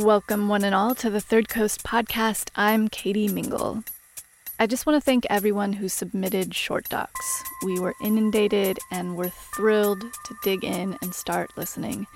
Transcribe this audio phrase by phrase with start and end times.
[0.00, 2.48] Welcome, one and all, to the Third Coast podcast.
[2.56, 3.84] I'm Katie Mingle.
[4.58, 7.44] I just want to thank everyone who submitted short docs.
[7.64, 12.08] We were inundated and we're thrilled to dig in and start listening.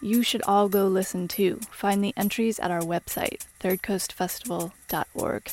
[0.00, 1.58] You should all go listen too.
[1.72, 5.50] Find the entries at our website, thirdcoastfestival.org.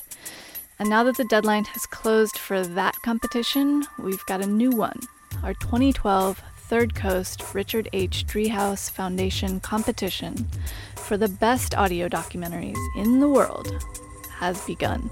[0.78, 5.00] And now that the deadline has closed for that competition, we've got a new one.
[5.42, 8.26] Our 2012 Third Coast Richard H.
[8.26, 10.48] Driehaus Foundation competition
[10.96, 13.84] for the best audio documentaries in the world
[14.30, 15.12] has begun.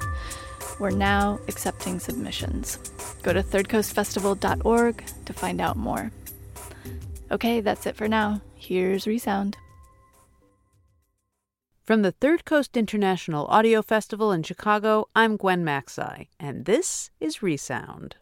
[0.79, 2.77] We're now accepting submissions.
[3.21, 6.11] Go to thirdcoastfestival.org to find out more.
[7.29, 8.41] Okay, that's it for now.
[8.55, 9.57] Here's Resound.
[11.83, 17.43] From the Third Coast International Audio Festival in Chicago, I'm Gwen Macsai, and this is
[17.43, 18.15] Resound.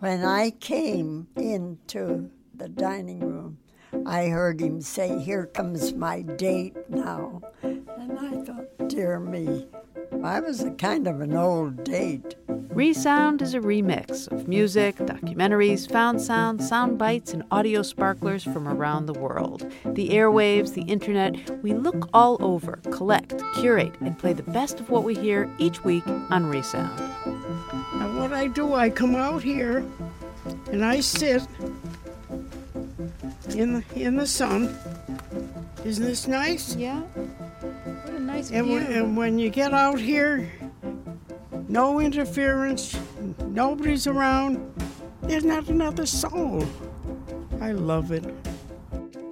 [0.00, 3.58] When I came into the dining room,
[4.06, 7.42] I heard him say, Here comes my date now.
[7.62, 9.68] And I thought, Dear me,
[10.24, 12.34] I was a kind of an old date.
[12.48, 18.66] Resound is a remix of music, documentaries, found sound, sound bites, and audio sparklers from
[18.66, 19.70] around the world.
[19.84, 24.88] The airwaves, the internet, we look all over, collect, curate, and play the best of
[24.88, 27.29] what we hear each week on Resound.
[28.40, 29.84] And what I do, I come out here
[30.72, 31.42] and I sit
[33.54, 34.74] in the in the sun.
[35.84, 36.74] Isn't this nice?
[36.74, 37.00] Yeah?
[37.02, 38.74] What a nice And, view.
[38.76, 40.48] when- and when you get out here,
[41.68, 42.96] no interference,
[43.46, 44.58] nobody's around.
[45.22, 46.64] There's not another soul.
[47.60, 48.24] I love it.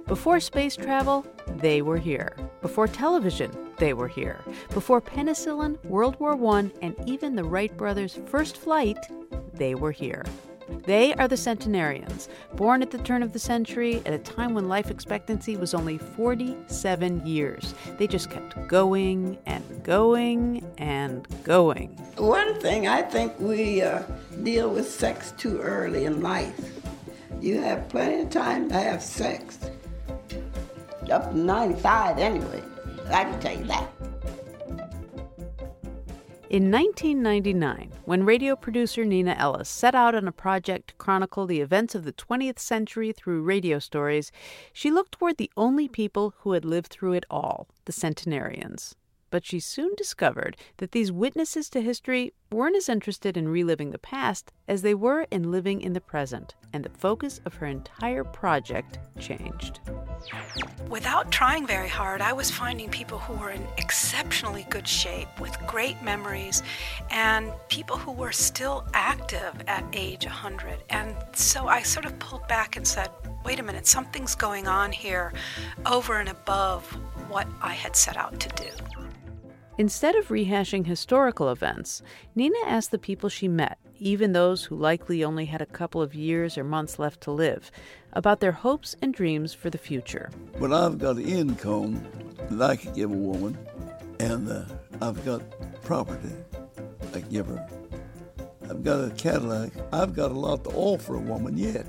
[0.05, 1.25] Before space travel,
[1.57, 2.35] they were here.
[2.61, 3.49] Before television,
[3.79, 4.41] they were here.
[4.73, 8.97] Before penicillin, World War I, and even the Wright brothers' first flight,
[9.53, 10.23] they were here.
[10.85, 14.67] They are the centenarians, born at the turn of the century at a time when
[14.67, 17.73] life expectancy was only 47 years.
[17.97, 21.89] They just kept going and going and going.
[22.17, 24.03] One thing, I think we uh,
[24.43, 26.59] deal with sex too early in life.
[27.41, 29.59] You have plenty of time to have sex.
[31.11, 32.63] Up to 95 anyway.
[33.11, 33.89] I can tell you that.
[36.49, 41.61] In 1999, when radio producer Neenah Ellis set out on a project to chronicle the
[41.61, 44.31] events of the 20th century through radio stories,
[44.73, 48.95] she looked toward the only people who had lived through it all the centenarians.
[49.31, 53.99] But she soon discovered that these witnesses to history weren't as interested in reliving the
[53.99, 58.23] past as they were in living in the present, and the focus of her entire
[58.23, 59.81] project changed.
[60.89, 65.55] Without trying very hard, I was finding people who were in exceptionally good shape with
[65.67, 66.63] great memories
[67.11, 70.83] and people who were still active at age 100.
[70.89, 73.09] And so I sort of pulled back and said,
[73.45, 75.33] wait a minute, something's going on here
[75.85, 76.85] over and above
[77.29, 78.69] what I had set out to do.
[79.79, 82.01] Instead of rehashing historical events,
[82.35, 86.13] Neenah asked the people she met, even those who likely only had a couple of
[86.13, 87.71] years or months left to live,
[88.11, 90.31] about their hopes and dreams for the future.
[90.59, 92.05] But I've got an income
[92.49, 93.57] that I could give a woman,
[94.19, 94.65] and uh,
[95.01, 95.43] I've got
[95.81, 96.35] property
[97.13, 97.65] I can give her.
[98.69, 99.71] I've got a Cadillac.
[99.93, 101.87] I've got a lot to offer a woman yet.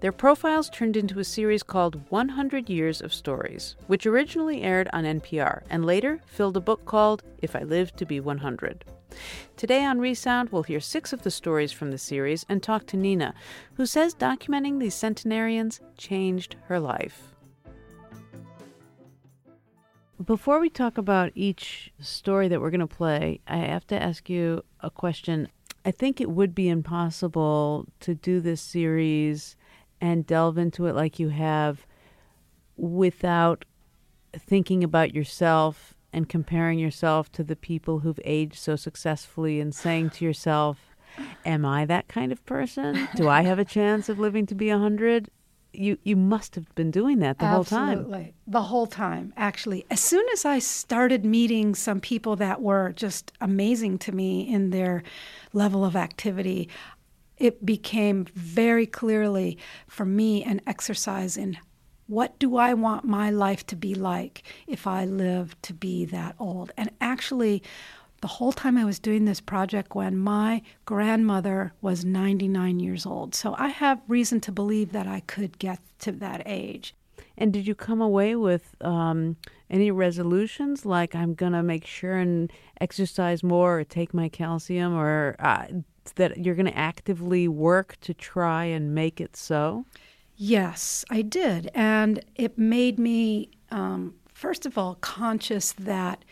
[0.00, 5.04] Their profiles turned into a series called 100 Years of Stories, which originally aired on
[5.04, 8.86] NPR and later filled a book called If I Live to Be 100.
[9.58, 12.96] Today on Resound, we'll hear six of the stories from the series and talk to
[12.96, 13.34] Neenah,
[13.74, 17.34] who says documenting these centenarians changed her life.
[20.24, 24.30] Before we talk about each story that we're going to play, I have to ask
[24.30, 25.48] you a question.
[25.84, 29.56] I think it would be impossible to do this series
[30.00, 31.86] and delve into it like you have
[32.76, 33.64] without
[34.38, 40.10] thinking about yourself and comparing yourself to the people who've aged so successfully and saying
[40.10, 40.78] to yourself,
[41.44, 43.08] Am I that kind of person?
[43.16, 45.30] Do I have a chance of living to be a 100?
[45.72, 47.54] You, you must have been doing that the Absolutely.
[47.54, 47.98] whole time.
[47.98, 48.34] Absolutely.
[48.46, 49.86] The whole time, actually.
[49.90, 54.70] As soon as I started meeting some people that were just amazing to me in
[54.70, 55.02] their
[55.52, 56.68] level of activity,
[57.40, 59.58] it became very clearly
[59.88, 61.56] for me an exercise in
[62.06, 66.34] what do I want my life to be like if I live to be that
[66.38, 66.72] old?
[66.76, 67.62] And actually,
[68.20, 73.34] the whole time I was doing this project, when my grandmother was 99 years old.
[73.34, 76.94] So I have reason to believe that I could get to that age.
[77.38, 79.36] And did you come away with um,
[79.70, 84.94] any resolutions like I'm going to make sure and exercise more or take my calcium
[84.94, 85.66] or uh,
[86.12, 89.84] that you're going to actively work to try and make it so?
[90.36, 91.70] Yes, I did.
[91.74, 96.24] And it made me, um, first of all, conscious that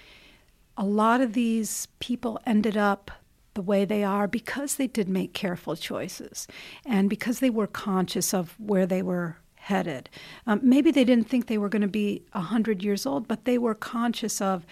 [0.77, 3.11] a lot of these people ended up
[3.55, 6.47] the way they are because they did make careful choices
[6.87, 10.09] and because they were conscious of where they were headed.
[10.47, 13.59] Um, maybe they didn't think they were going to be 100 years old, but they
[13.59, 14.65] were conscious of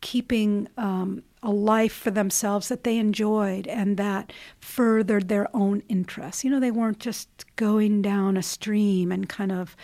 [0.00, 6.44] keeping um, a life for themselves that they enjoyed and that furthered their own interests.
[6.44, 9.76] You know, they weren't just going down a stream and kind of,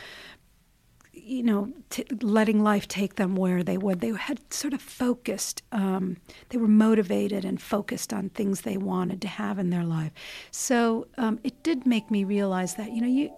[1.12, 4.00] you know, t- letting life take them where they would.
[4.00, 6.18] They had sort of focused, um,
[6.50, 10.12] they were motivated and focused on things they wanted to have in their life.
[10.52, 13.32] So um, it did make me realize that, you know, you,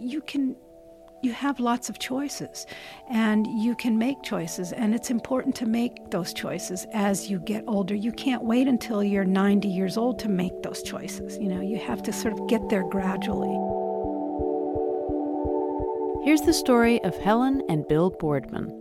[0.00, 0.56] you can
[1.22, 2.66] you have lots of choices
[3.10, 7.64] and you can make choices and it's important to make those choices as you get
[7.66, 7.94] older.
[7.94, 11.78] You can't wait until you're 90 years old to make those choices you know you
[11.78, 13.56] have to sort of get there gradually.
[16.24, 18.76] Here's the story of helen and bill boardman.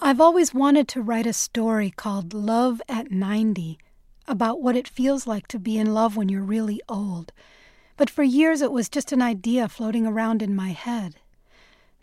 [0.00, 3.78] I've always wanted to write a story called love at 90
[4.26, 7.32] about what it feels like to be in love when you're really old
[8.00, 11.16] but for years it was just an idea floating around in my head.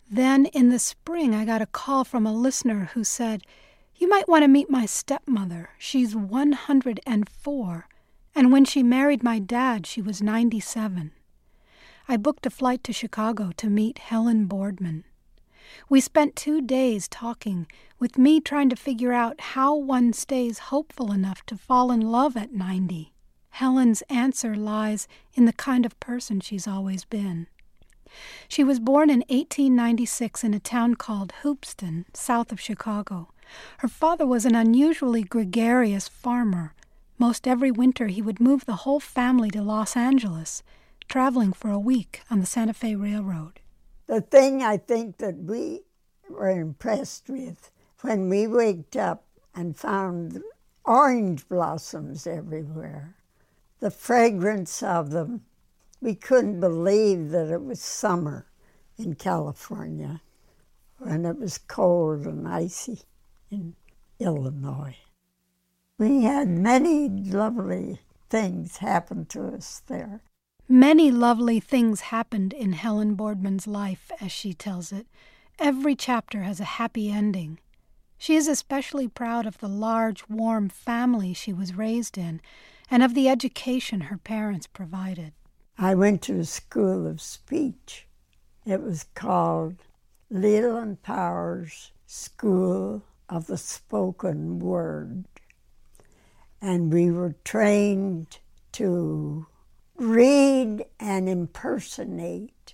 [0.07, 3.41] Then in the spring, I got a call from a listener who said,
[3.95, 5.71] You might want to meet my stepmother.
[5.79, 7.87] She's 104.
[8.35, 11.13] And when she married my dad, she was 97.
[12.07, 15.03] I booked a flight to Chicago to meet Helen Boardman.
[15.89, 17.65] We spent two days talking,
[17.97, 22.37] with me trying to figure out how one stays hopeful enough to fall in love
[22.37, 23.15] at 90.
[23.49, 27.47] Helen's answer lies in the kind of person she's always been.
[28.47, 33.29] She was born in 1896 in a town called Hoopeston, south of Chicago.
[33.79, 36.73] Her father was an unusually gregarious farmer.
[37.17, 40.63] Most every winter he would move the whole family to Los Angeles,
[41.07, 43.59] traveling for a week on the Santa Fe Railroad.
[44.07, 45.81] The thing I think that we
[46.29, 47.71] were impressed with
[48.01, 50.41] when we waked up and found
[50.85, 53.16] orange blossoms everywhere
[53.79, 55.41] the fragrance of them.
[56.01, 58.47] We couldn't believe that it was summer
[58.97, 60.21] in California
[60.99, 63.01] when it was cold and icy
[63.49, 63.75] in
[64.19, 64.97] Illinois.
[65.97, 70.21] We had many lovely things happen to us there.
[70.69, 75.07] Many lovely things happened in Helen Boardman's life, as she tells it.
[75.59, 77.59] Every chapter has a happy ending.
[78.17, 82.41] She is especially proud of the large, warm family she was raised in
[82.89, 85.33] and of the education her parents provided.
[85.77, 88.07] I went to a school of speech.
[88.65, 89.75] It was called
[90.29, 95.25] Leland Powers School of the Spoken Word.
[96.61, 98.39] And we were trained
[98.73, 99.45] to
[99.95, 102.73] read and impersonate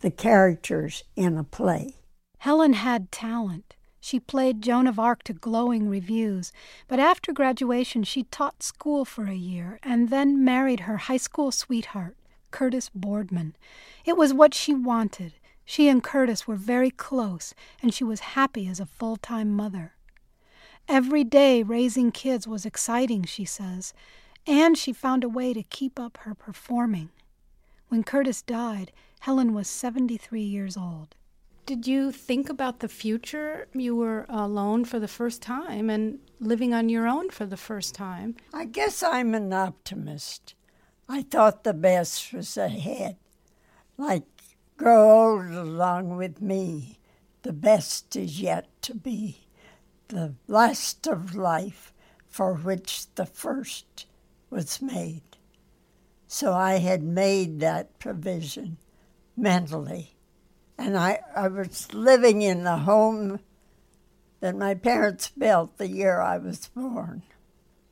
[0.00, 1.96] the characters in a play.
[2.38, 3.76] Helen had talent.
[4.04, 6.52] She played Joan of Arc to glowing reviews,
[6.88, 11.52] but after graduation she taught school for a year and then married her high school
[11.52, 12.16] sweetheart,
[12.50, 13.54] Curtis Boardman.
[14.04, 15.34] It was what she wanted.
[15.64, 19.94] She and Curtis were very close, and she was happy as a full time mother.
[20.88, 23.94] Every day raising kids was exciting, she says,
[24.48, 27.10] and she found a way to keep up her performing.
[27.86, 28.90] When Curtis died,
[29.20, 31.14] Helen was 73 years old.
[31.64, 33.68] Did you think about the future?
[33.72, 37.94] You were alone for the first time and living on your own for the first
[37.94, 38.34] time.
[38.52, 40.54] I guess I'm an optimist.
[41.08, 43.16] I thought the best was ahead.
[43.96, 44.26] Like,
[44.76, 46.98] grow old along with me.
[47.42, 49.46] The best is yet to be.
[50.08, 51.92] The last of life
[52.26, 54.06] for which the first
[54.50, 55.22] was made.
[56.26, 58.78] So I had made that provision
[59.36, 60.16] mentally.
[60.78, 63.40] And I, I was living in the home
[64.40, 67.22] that my parents built the year I was born.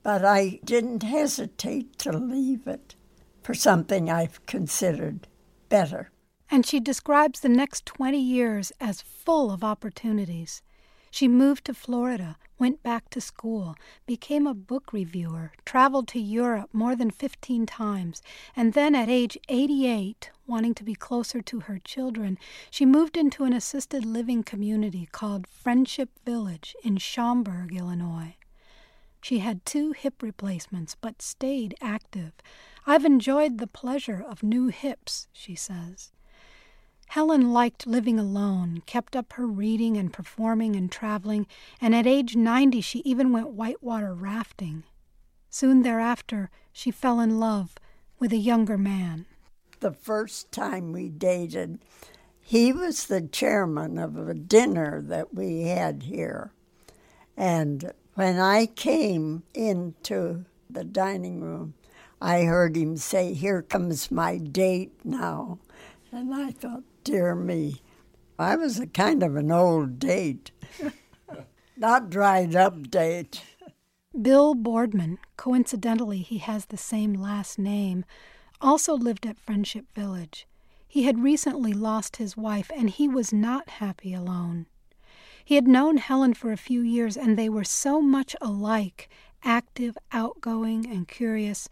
[0.03, 2.95] But I didn't hesitate to leave it
[3.43, 5.29] for something I've considered
[5.69, 6.11] better.
[6.51, 10.63] And she describes the next 20 years as full of opportunities.
[11.11, 13.75] She moved to Florida, went back to school,
[14.07, 18.23] became a book reviewer, traveled to Europe more than 15 times,
[18.55, 22.39] and then at age 88, wanting to be closer to her children,
[22.71, 28.37] she moved into an assisted living community called Friendship Village in Schaumburg, Illinois.
[29.23, 32.33] She had two hip replacements but stayed active.
[32.87, 36.13] I've enjoyed the pleasure of new hips, she says.
[37.11, 41.49] Helen liked living alone, kept up her reading and performing and traveling,
[41.81, 44.85] and at age 90 she even went whitewater rafting.
[45.49, 47.75] Soon thereafter, she fell in love
[48.21, 49.27] with a younger man.
[49.81, 51.81] The first time we dated,
[52.41, 56.53] he was the chairman of a dinner that we had here.
[57.37, 61.75] And when I came into the dining room,
[62.23, 65.59] I heard him say, Here comes my date now.
[66.13, 67.83] And I thought, dear me,
[68.39, 70.53] I was a kind of an old date,
[71.77, 73.43] not dried up date.
[74.23, 78.05] Bill Boardman, coincidentally, he has the same last name,
[78.61, 80.47] also lived at Friendship Village.
[80.87, 84.67] He had recently lost his wife, and he was not happy alone.
[85.45, 89.09] He had known Helen for a few years, and they were so much alike
[89.43, 91.69] active, outgoing, and curious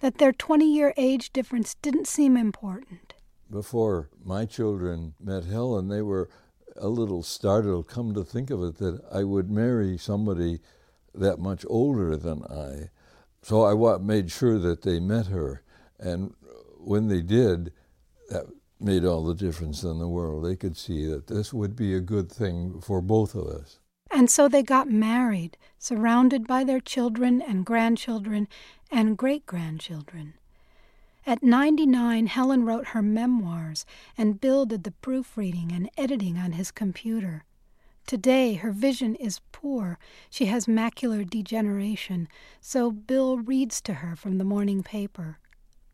[0.00, 3.09] that their 20 year age difference didn't seem important
[3.50, 6.28] before my children met Helen, they were
[6.76, 10.60] a little startled, come to think of it, that I would marry somebody
[11.14, 12.90] that much older than I.
[13.42, 15.62] So I made sure that they met her.
[15.98, 16.34] And
[16.78, 17.72] when they did,
[18.28, 18.46] that
[18.78, 20.44] made all the difference in the world.
[20.44, 23.78] They could see that this would be a good thing for both of us.
[24.10, 28.48] And so they got married, surrounded by their children and grandchildren
[28.90, 30.34] and great grandchildren.
[31.26, 33.84] At 99, Helen wrote her memoirs,
[34.16, 37.44] and Bill did the proofreading and editing on his computer.
[38.06, 39.98] Today, her vision is poor.
[40.30, 42.26] She has macular degeneration,
[42.60, 45.38] so Bill reads to her from the morning paper.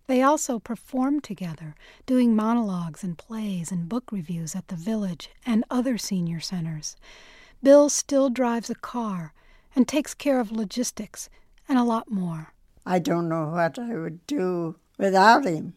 [0.06, 1.74] They also perform together,
[2.06, 6.96] doing monologues and plays and book reviews at the village and other senior centers.
[7.62, 9.34] Bill still drives a car
[9.74, 11.28] and takes care of logistics
[11.68, 12.54] and a lot more.
[12.86, 15.74] I don't know what I would do without him.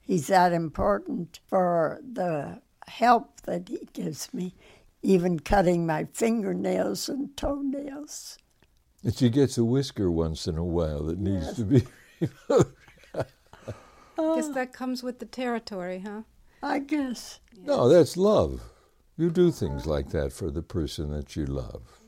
[0.00, 4.54] He's that important for the help that he gives me,
[5.02, 8.38] even cutting my fingernails and toenails.
[9.02, 11.56] And she gets a whisker once in a while that needs yes.
[11.56, 11.82] to be
[12.48, 12.76] removed.
[14.16, 16.22] guess that comes with the territory, huh?
[16.62, 17.40] I guess.
[17.62, 18.62] No, that's love.
[19.16, 22.00] You do things like that for the person that you love.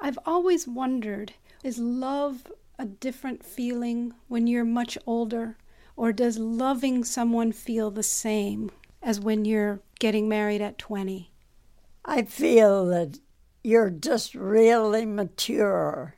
[0.00, 2.46] I've always wondered is love
[2.78, 5.56] a different feeling when you're much older?
[6.00, 8.70] Or does loving someone feel the same
[9.02, 11.30] as when you're getting married at 20?
[12.06, 13.18] I feel that
[13.62, 16.14] you're just really mature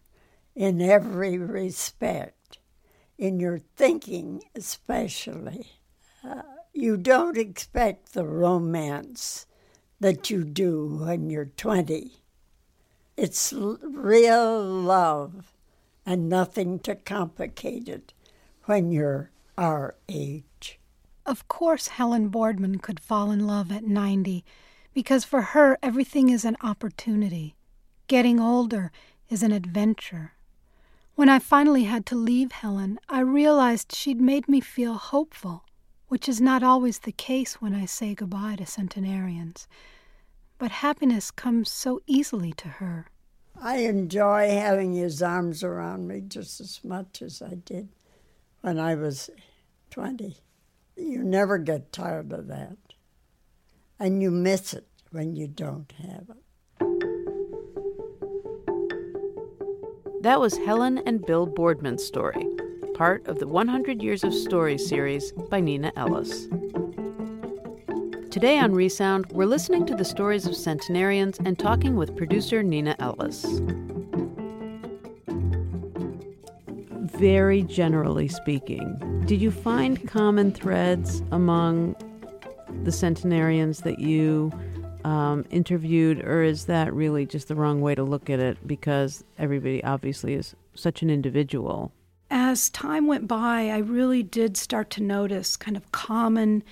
[0.54, 2.58] in every respect,
[3.18, 5.66] in your thinking especially.
[6.22, 9.46] Uh, you don't expect the romance
[9.98, 12.22] that you do when you're 20.
[13.16, 15.52] It's l- real love
[16.06, 18.12] and nothing to complicate it
[18.66, 20.78] when you're our age.
[21.24, 24.44] Of course, Helen Boardman could fall in love at 90
[24.92, 27.54] because for her everything is an opportunity.
[28.08, 28.90] Getting older
[29.28, 30.32] is an adventure.
[31.14, 35.64] When I finally had to leave Helen, I realized she'd made me feel hopeful,
[36.08, 39.68] which is not always the case when I say goodbye to centenarians.
[40.58, 43.06] But happiness comes so easily to her.
[43.60, 47.88] I enjoy having his arms around me just as much as I did
[48.62, 49.28] when I was
[49.90, 50.36] 20.
[50.96, 52.78] You never get tired of that.
[53.98, 56.36] And you miss it when you don't have it.
[60.22, 62.46] That was Helen and Bill Boardman's story,
[62.94, 66.46] part of the 100 Years of Stories series by Neenah Ellis.
[68.30, 72.96] Today on Resound, we're listening to the stories of centenarians and talking with producer Neenah
[73.00, 73.44] Ellis.
[77.12, 81.94] Very generally speaking, did you find common threads among
[82.84, 84.50] the centenarians that you
[85.04, 89.24] um, interviewed, or is that really just the wrong way to look at it because
[89.38, 91.92] everybody obviously is such an individual?
[92.30, 96.62] As time went by, I really did start to notice kind of common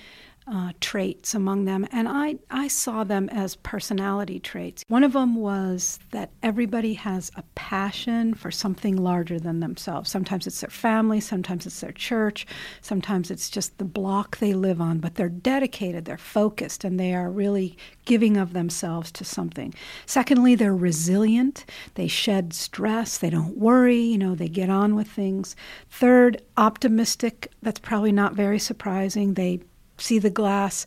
[0.47, 4.83] uh, traits among them, and I, I saw them as personality traits.
[4.87, 10.09] One of them was that everybody has a passion for something larger than themselves.
[10.09, 12.47] Sometimes it's their family, sometimes it's their church,
[12.81, 17.13] sometimes it's just the block they live on, but they're dedicated, they're focused, and they
[17.13, 19.73] are really giving of themselves to something.
[20.05, 25.07] Secondly, they're resilient, they shed stress, they don't worry, you know, they get on with
[25.07, 25.55] things.
[25.89, 29.35] Third, optimistic, that's probably not very surprising.
[29.35, 29.61] They
[30.01, 30.85] see the glass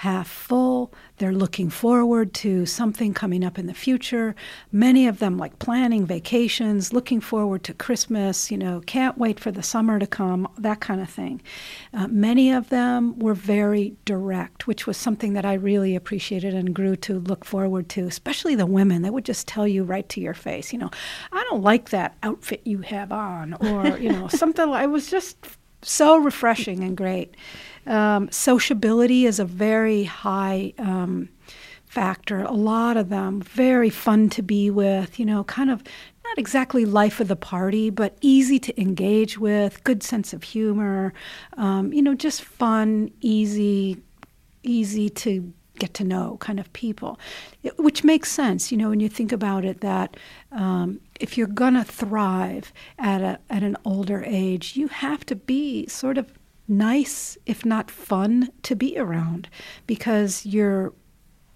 [0.00, 0.90] half full.
[1.18, 4.34] They're looking forward to something coming up in the future.
[4.72, 9.50] Many of them like planning vacations, looking forward to Christmas, you know, can't wait for
[9.50, 11.42] the summer to come, that kind of thing.
[11.92, 16.74] Uh, many of them were very direct, which was something that I really appreciated and
[16.74, 19.02] grew to look forward to, especially the women.
[19.02, 20.90] They would just tell you right to your face, you know,
[21.30, 24.72] I don't like that outfit you have on, or, you know, something.
[24.72, 25.36] It was just
[25.82, 27.34] so refreshing and great.
[27.86, 31.28] Um, sociability is a very high um,
[31.86, 32.42] factor.
[32.42, 35.18] A lot of them very fun to be with.
[35.18, 35.82] You know, kind of
[36.24, 39.82] not exactly life of the party, but easy to engage with.
[39.84, 41.12] Good sense of humor.
[41.56, 44.00] Um, you know, just fun, easy,
[44.62, 47.18] easy to get to know kind of people,
[47.78, 50.16] which makes sense, you know, when you think about it that
[50.52, 55.34] um, if you're going to thrive at, a, at an older age, you have to
[55.34, 56.30] be sort of
[56.70, 59.48] nice, if not fun, to be around
[59.86, 60.92] because your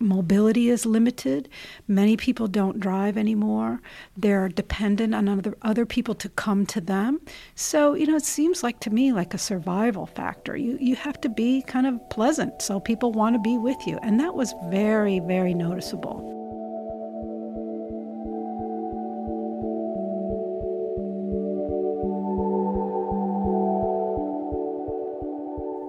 [0.01, 1.49] mobility is limited.
[1.89, 3.81] Many people don't drive anymore.
[4.17, 7.21] They're dependent on other, other people to come to them.
[7.55, 10.57] So, you know, it seems like to me like a survival factor.
[10.57, 13.99] You, you have to be kind of pleasant so people want to be with you.
[14.03, 16.44] And that was very, very noticeable.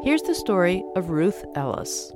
[0.05, 2.11] Here's the story of Ruth Ellis.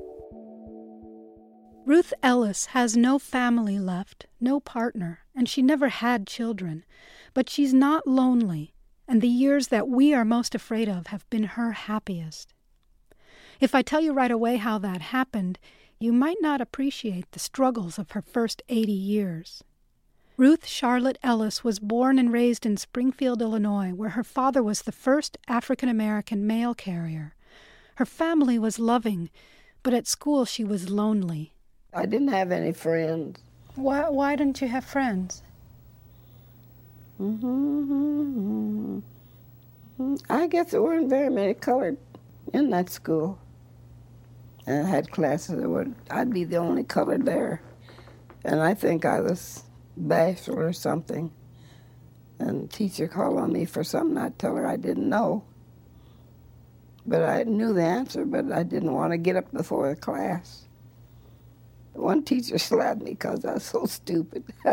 [1.87, 6.85] Ruth Ellis has no family left, no partner, and she never had children.
[7.33, 8.75] But she's not lonely,
[9.07, 12.53] and the years that we are most afraid of have been her happiest.
[13.59, 15.57] If I tell you right away how that happened,
[15.99, 19.63] you might not appreciate the struggles of her first 80 years.
[20.37, 24.91] Ruth Charlotte Ellis was born and raised in Springfield, Illinois, where her father was the
[24.91, 27.33] first African American mail carrier.
[27.99, 29.29] Her family was loving,
[29.83, 31.51] but at school she was lonely.
[31.93, 33.41] I didn't have any friends.
[33.75, 35.43] Why, why didn't you have friends?
[37.19, 38.99] Mm-hmm.
[40.29, 41.97] I guess there weren't very many colored
[42.53, 43.37] in that school.
[44.65, 47.61] And I had classes that would, I'd be the only colored there.
[48.45, 49.65] And I think I was
[49.97, 51.33] bashful or something.
[52.39, 55.43] And the teacher called on me for something I'd tell her I didn't know.
[57.05, 60.67] But I knew the answer, but I didn't want to get up before the class.
[61.93, 64.43] One teacher slapped me because I was so stupid.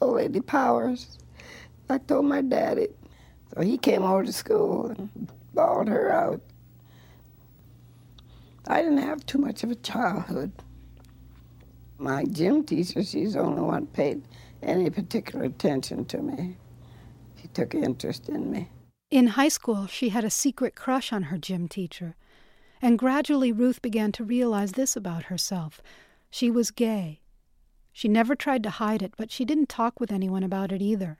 [0.00, 1.18] Old Lady Powers.
[1.88, 2.88] I told my daddy.
[3.54, 6.40] So he came over to school and bawled her out.
[8.66, 10.52] I didn't have too much of a childhood.
[11.98, 14.22] My gym teacher, she's the only one paid
[14.62, 16.56] any particular attention to me.
[17.40, 18.68] She took interest in me.
[19.10, 22.14] In high school, she had a secret crush on her gym teacher,
[22.80, 25.82] and gradually Ruth began to realize this about herself
[26.30, 27.20] she was gay.
[27.92, 31.18] She never tried to hide it, but she didn't talk with anyone about it either.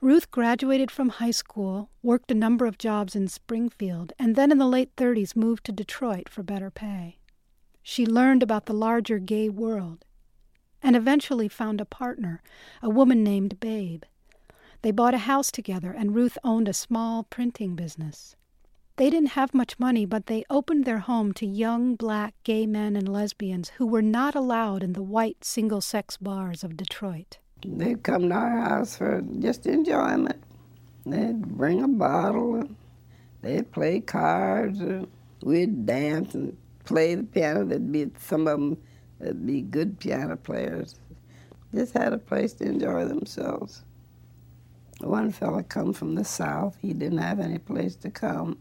[0.00, 4.56] Ruth graduated from high school, worked a number of jobs in Springfield, and then in
[4.56, 7.18] the late 30s moved to Detroit for better pay.
[7.82, 10.06] She learned about the larger gay world
[10.82, 12.42] and eventually found a partner,
[12.82, 14.04] a woman named Babe.
[14.84, 18.36] They bought a house together, and Ruth owned a small printing business.
[18.96, 22.94] They didn't have much money, but they opened their home to young black gay men
[22.94, 27.38] and lesbians who were not allowed in the white single sex bars of Detroit.
[27.64, 30.44] They'd come to our house for just enjoyment.
[31.06, 32.68] They'd bring a bottle,
[33.40, 34.82] they'd play cards,
[35.42, 37.64] we'd dance and play the piano.
[37.64, 38.76] There'd be some of them
[39.18, 41.00] that'd be good piano players.
[41.74, 43.82] Just had a place to enjoy themselves.
[45.00, 46.76] One fella come from the south.
[46.80, 48.58] He didn't have any place to come.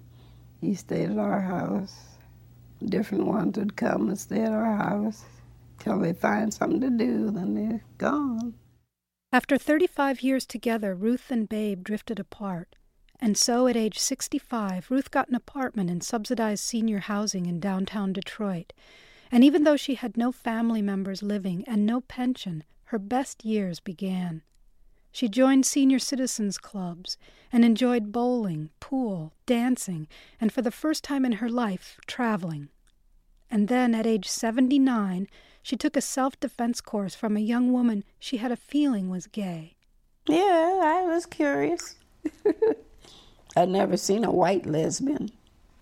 [0.62, 1.96] He stayed at our house.
[2.84, 5.24] Different ones would come and stay at our house
[5.80, 8.56] till they find something to do, then they're gone.
[9.32, 12.76] After 35 years together, Ruth and Babe drifted apart.
[13.20, 18.14] And so at age 65, Ruth got an apartment in subsidized senior housing in downtown
[18.14, 18.74] Detroit.
[19.32, 23.80] And even though she had no family members living and no pension, her best years
[23.80, 24.44] began.
[25.14, 27.18] She joined senior citizens clubs
[27.52, 30.08] and enjoyed bowling, pool, dancing,
[30.42, 32.70] and for the first time in her life, traveling.
[33.50, 35.28] And then, at age 79,
[35.62, 39.28] she took a self defense course from a young woman she had a feeling was
[39.28, 39.76] gay.
[40.28, 41.96] Yeah, I was curious.
[43.56, 45.30] I'd never seen a white lesbian.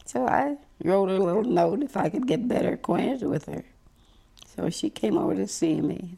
[0.03, 3.63] So I wrote a little note if I could get better acquainted with her.
[4.45, 6.17] So she came over to see me.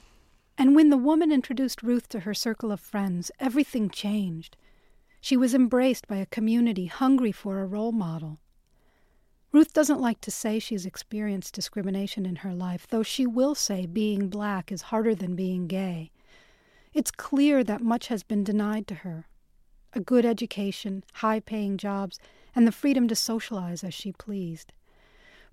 [0.58, 4.56] And when the woman introduced Ruth to her circle of friends, everything changed.
[5.20, 8.40] She was embraced by a community hungry for a role model.
[9.52, 13.86] Ruth doesn't like to say she's experienced discrimination in her life, though she will say
[13.86, 16.12] being black is harder than being gay.
[16.94, 19.28] It's clear that much has been denied to her
[19.96, 22.20] a good education, high paying jobs,
[22.56, 24.74] and the freedom to socialize as she pleased.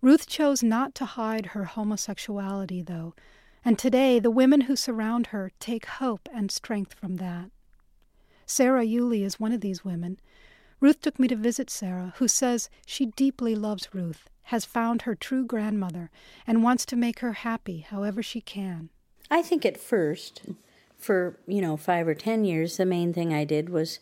[0.01, 3.15] Ruth chose not to hide her homosexuality, though,
[3.65, 7.51] and today the women who surround her take hope and strength from that.
[8.47, 10.19] Sarah Yulee is one of these women.
[10.81, 15.15] Ruth took me to visit Sarah, who says she deeply loves Ruth, has found her
[15.15, 16.11] true grandmother,
[16.47, 18.89] and wants to make her happy however she can.
[19.31, 20.43] I think at first,
[20.99, 24.01] for, you know, five or ten years, the main thing I did was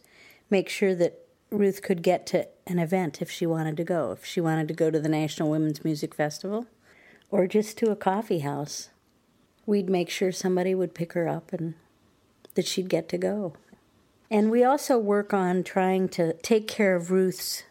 [0.49, 1.19] make sure that
[1.51, 4.75] Ruth could get to an event if she wanted to go, if she wanted to
[4.75, 6.67] go to the National Women's Music Festival
[7.31, 8.91] or just to a coffee house.
[9.69, 11.75] We'd make sure somebody would pick her up and
[12.55, 13.53] that she'd get to go.
[14.31, 17.65] And we also work on trying to take care of Ruth's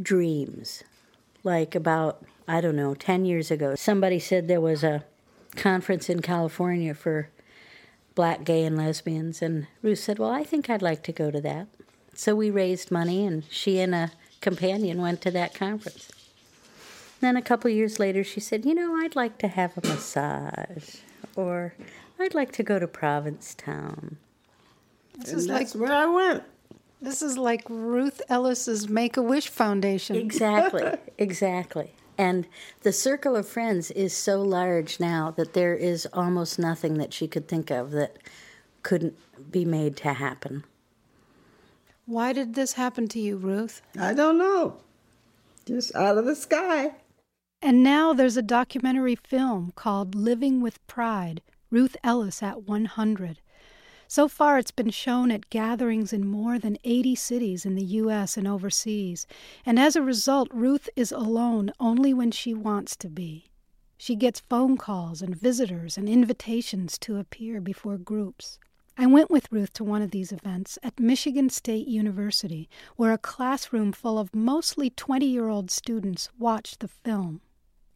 [0.00, 0.82] dreams.
[1.44, 5.04] Like about, I don't know, 10 years ago, somebody said there was a
[5.54, 7.28] conference in California for
[8.14, 9.42] black, gay, and lesbians.
[9.42, 11.66] And Ruth said, Well, I think I'd like to go to that.
[12.14, 16.10] So we raised money, and she and a companion went to that conference.
[17.20, 20.96] Then a couple years later, she said, You know, I'd like to have a massage,
[21.36, 21.74] or
[22.18, 24.16] I'd like to go to Provincetown.
[25.18, 26.44] This and is like where I went.
[27.00, 30.16] This is like Ruth Ellis's Make a Wish Foundation.
[30.16, 31.92] Exactly, exactly.
[32.16, 32.46] And
[32.82, 37.26] the circle of friends is so large now that there is almost nothing that she
[37.26, 38.18] could think of that
[38.82, 39.18] couldn't
[39.50, 40.64] be made to happen.
[42.06, 43.82] Why did this happen to you, Ruth?
[43.98, 44.76] I don't know.
[45.66, 46.92] Just out of the sky.
[47.64, 53.40] And now there's a documentary film called Living with Pride Ruth Ellis at 100.
[54.08, 58.36] So far, it's been shown at gatherings in more than 80 cities in the U.S.
[58.36, 59.28] and overseas.
[59.64, 63.46] And as a result, Ruth is alone only when she wants to be.
[63.96, 68.58] She gets phone calls and visitors and invitations to appear before groups.
[68.98, 73.18] I went with Ruth to one of these events at Michigan State University, where a
[73.18, 77.40] classroom full of mostly 20 year old students watched the film.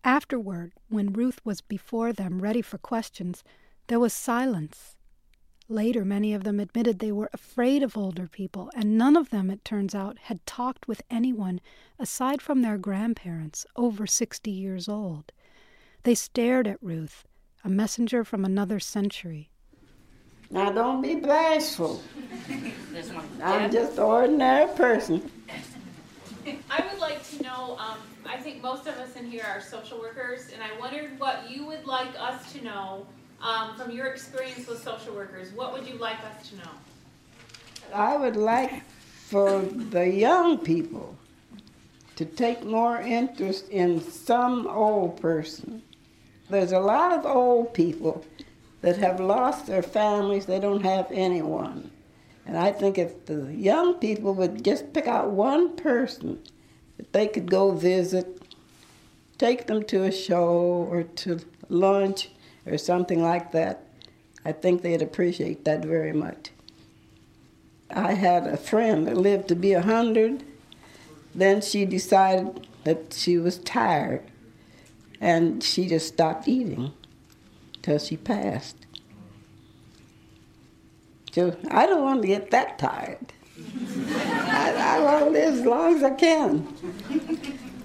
[0.07, 3.43] Afterward, when Ruth was before them ready for questions,
[3.89, 4.95] there was silence.
[5.69, 9.51] Later, many of them admitted they were afraid of older people, and none of them,
[9.51, 11.61] it turns out, had talked with anyone
[11.99, 15.33] aside from their grandparents over 60 years old.
[16.05, 17.25] They stared at Ruth,
[17.65, 19.51] a messenger from another century.
[20.51, 22.01] Now don't be bashful.
[23.43, 25.29] I'm just an ordinary person.
[26.71, 29.99] I would like to know, um, I think most of us in here are social
[29.99, 33.07] workers, and I wondered what you would like us to know
[33.41, 35.53] um, from your experience with social workers.
[35.53, 36.71] What would you like us to know?
[37.95, 38.83] I would like
[39.27, 41.17] for the young people
[42.17, 45.83] to take more interest in some old person.
[46.49, 48.25] There's a lot of old people
[48.81, 51.91] that have lost their families, they don't have anyone.
[52.47, 56.41] And I think if the young people would just pick out one person
[56.97, 58.43] that they could go visit,
[59.39, 62.31] take them to a show or to lunch
[62.67, 63.85] or something like that,
[64.45, 66.51] I think they'd appreciate that very much.
[67.91, 70.45] I had a friend that lived to be a hundred.
[71.35, 74.23] Then she decided that she was tired
[75.21, 76.93] and she just stopped eating
[77.83, 78.77] till she passed.
[81.33, 83.33] So I don't want to get that tired.
[84.09, 86.67] I, I want to live as long as I can.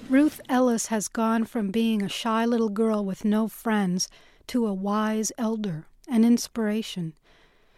[0.09, 4.09] Ruth Ellis has gone from being a shy little girl with no friends
[4.47, 7.13] to a wise elder, an inspiration.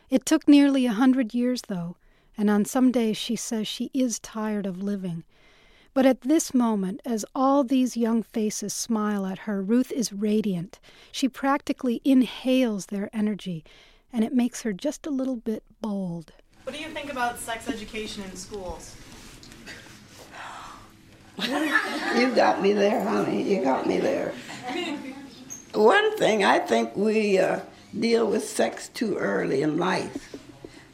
[0.09, 1.97] It took nearly a hundred years, though,
[2.37, 5.23] and on some days she says she is tired of living.
[5.93, 10.79] But at this moment, as all these young faces smile at her, Ruth is radiant.
[11.11, 13.63] She practically inhales their energy,
[14.11, 16.33] and it makes her just a little bit bold.
[16.63, 18.95] What do you think about sex education in schools?
[22.15, 23.41] you got me there, honey.
[23.43, 24.33] You got me there.
[25.73, 27.61] One thing, I think we uh,
[27.99, 30.35] deal with sex too early in life.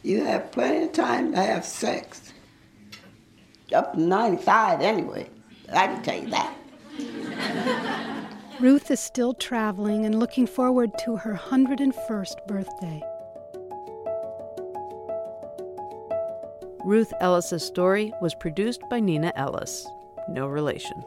[0.03, 2.31] You have plenty of time to have sex.
[3.73, 5.29] Up to 95 anyway.
[5.73, 6.55] I can tell you that.
[8.59, 13.03] Ruth is still traveling and looking forward to her 101st birthday.
[16.85, 19.85] Ruth Ellis's story was produced by Neenah Ellis.
[20.29, 21.03] No relation.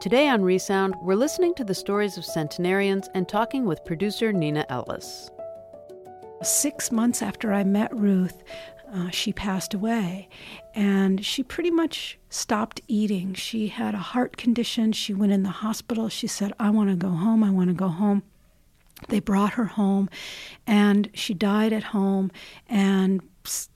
[0.00, 4.66] Today on Resound, we're listening to the stories of centenarians and talking with producer Neenah
[4.68, 5.30] Ellis.
[6.40, 8.44] Six months after I met Ruth,
[8.94, 10.28] uh, she passed away.
[10.74, 13.34] And she pretty much stopped eating.
[13.34, 14.92] She had a heart condition.
[14.92, 16.08] She went in the hospital.
[16.08, 17.42] She said, I want to go home.
[17.42, 18.22] I want to go home.
[19.08, 20.10] They brought her home,
[20.66, 22.30] and she died at home.
[22.68, 23.22] And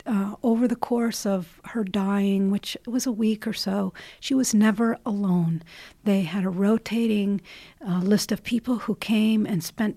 [0.06, 4.54] uh, over the course of her dying, which was a week or so, she was
[4.54, 5.62] never alone.
[6.04, 7.40] They had a rotating
[7.87, 9.96] uh, list of people who came and spent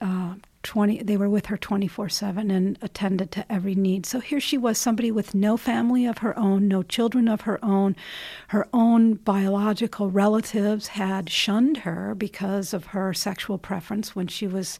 [0.00, 4.04] uh, 20 they were with her 24/7 and attended to every need.
[4.04, 7.64] So here she was somebody with no family of her own, no children of her
[7.64, 7.94] own.
[8.48, 14.78] Her own biological relatives had shunned her because of her sexual preference when she was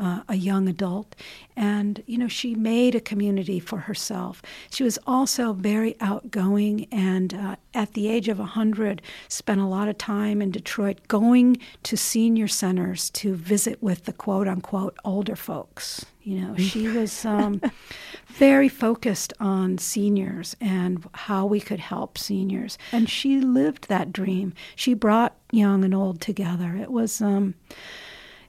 [0.00, 1.14] uh, a young adult.
[1.56, 4.42] And, you know, she made a community for herself.
[4.70, 9.88] She was also very outgoing and, uh, at the age of 100, spent a lot
[9.88, 15.36] of time in Detroit going to senior centers to visit with the quote unquote older
[15.36, 16.06] folks.
[16.22, 17.60] You know, she was um,
[18.26, 22.78] very focused on seniors and how we could help seniors.
[22.92, 24.54] And she lived that dream.
[24.76, 26.76] She brought young and old together.
[26.76, 27.54] It was, um,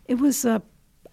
[0.05, 0.61] it was a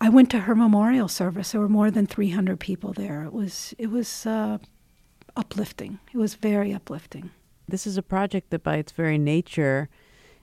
[0.01, 1.53] I went to her memorial service.
[1.53, 3.25] There were more than 300 people there.
[3.25, 4.59] It was it was uh,
[5.37, 5.99] uplifting.
[6.13, 7.31] It was very uplifting.
[7.67, 9.89] This is a project that, by its very nature,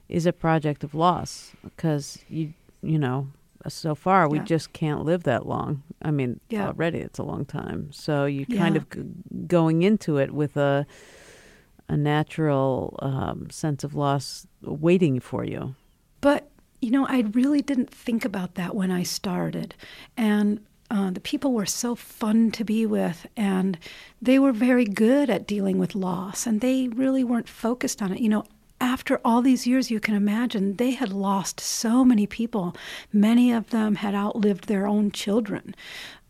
[0.09, 3.29] is a project of loss because you you know
[3.67, 4.43] so far we yeah.
[4.43, 5.83] just can't live that long.
[6.01, 6.67] I mean, yeah.
[6.67, 7.91] already it's a long time.
[7.91, 8.81] So you kind yeah.
[8.81, 9.03] of g-
[9.47, 10.85] going into it with a
[11.87, 15.75] a natural um, sense of loss waiting for you.
[16.19, 16.49] But
[16.85, 19.73] you know, I really didn't think about that when I started.
[20.15, 23.79] And uh, the people were so fun to be with, and
[24.21, 28.19] they were very good at dealing with loss, and they really weren't focused on it.
[28.19, 28.45] You know,
[28.79, 32.75] after all these years, you can imagine they had lost so many people.
[33.11, 35.73] Many of them had outlived their own children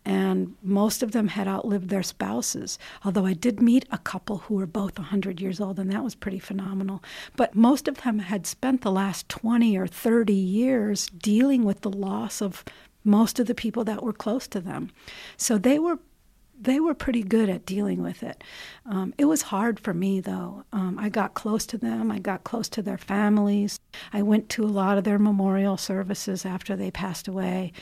[0.05, 2.77] and most of them had outlived their spouses.
[3.03, 6.15] Although I did meet a couple who were both 100 years old, and that was
[6.15, 7.03] pretty phenomenal.
[7.35, 11.89] But most of them had spent the last 20 or 30 years dealing with the
[11.89, 12.63] loss of
[13.03, 14.91] most of the people that were close to them.
[15.37, 15.99] So they were
[16.59, 18.43] they were pretty good at dealing with it.
[18.85, 20.63] Um, it was hard for me, though.
[20.71, 23.79] Um, I got close to them, I got close to their families.
[24.13, 27.73] I went to a lot of their memorial services after they passed away.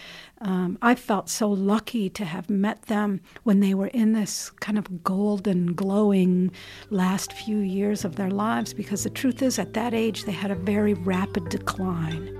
[0.42, 4.78] Um, I felt so lucky to have met them when they were in this kind
[4.78, 6.52] of golden, glowing
[6.90, 10.52] last few years of their lives because the truth is, at that age, they had
[10.52, 12.40] a very rapid decline.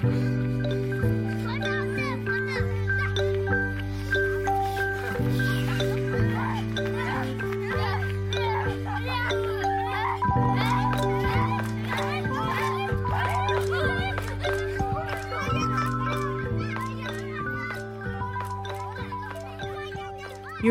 [0.00, 0.10] You're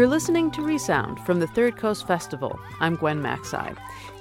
[0.08, 2.58] listening to Resound from the Third Coast Festival.
[2.80, 3.76] I'm Gwen Macsai.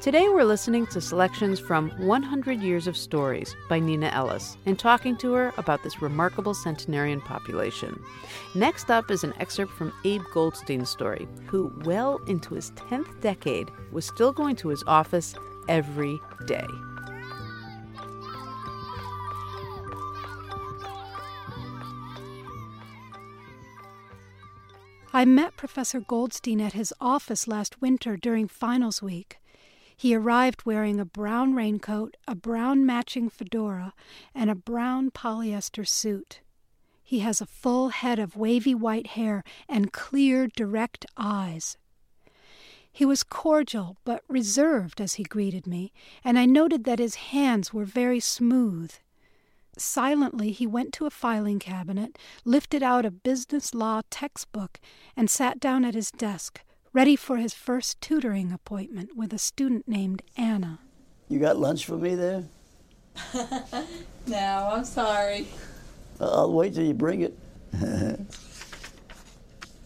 [0.07, 5.17] Today we're listening to selections from 100 Years of Stories by Neenah Ellis and talking
[5.17, 8.01] to her about this remarkable centenarian population.
[8.55, 13.69] Next up is an excerpt from Abe Goldstein's story, who, well into his 10th decade,
[13.91, 15.35] was still going to his office
[15.69, 16.69] every day.
[25.13, 29.39] I met Professor Goldstein at his office last winter during finals week.
[29.97, 33.95] He arrived wearing a brown raincoat, a brown matching fedora,
[34.35, 36.43] and a brown polyester suit.
[37.03, 41.79] He has a full head of wavy white hair and clear, direct eyes.
[42.93, 45.93] He was cordial but reserved as he greeted me,
[46.25, 48.93] and I noted that his hands were very smooth.
[49.79, 54.81] Silently, he went to a filing cabinet, lifted out a business law textbook,
[55.15, 56.63] and sat down at his desk,
[56.97, 60.79] ready for his first tutoring appointment with a student named Anna.
[61.29, 62.45] You got lunch for me there?
[64.27, 65.47] no, I'm sorry.
[66.19, 67.37] Uh, I'll wait till you bring it.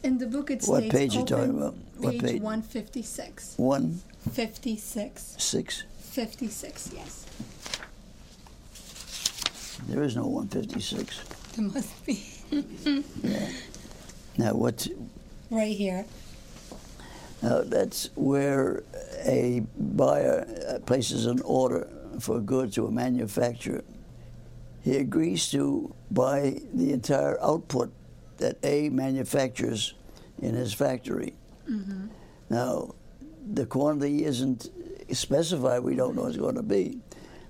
[0.05, 1.75] In the book, it What states page you open talking about?
[1.97, 2.43] What page, page?
[2.43, 3.55] 156.
[3.57, 5.35] One 56.
[5.37, 5.83] six.
[6.13, 7.27] 56, yes.
[9.89, 11.25] There is no 156.
[11.57, 12.23] There must be.
[13.25, 13.49] yeah.
[14.39, 14.87] Now what?
[15.51, 16.07] right here.
[17.43, 18.83] Now that's where
[19.25, 23.85] a buyer uh, places an order for a good to a manufacturer.
[24.83, 27.93] He agrees to buy the entire output
[28.39, 29.95] that A manufactures
[30.41, 31.35] in his factory.
[31.69, 32.07] Mm-hmm.
[32.49, 32.95] Now,
[33.53, 34.71] the quantity isn't
[35.13, 36.99] specified, we don't know what it's going to be,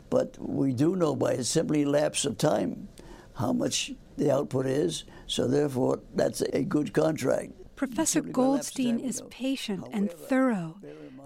[0.08, 2.88] but we do know by a simply lapse of time
[3.34, 7.52] how much the output is, so therefore that's a good contract.
[7.80, 10.76] Professor Goldstein is patient and thorough.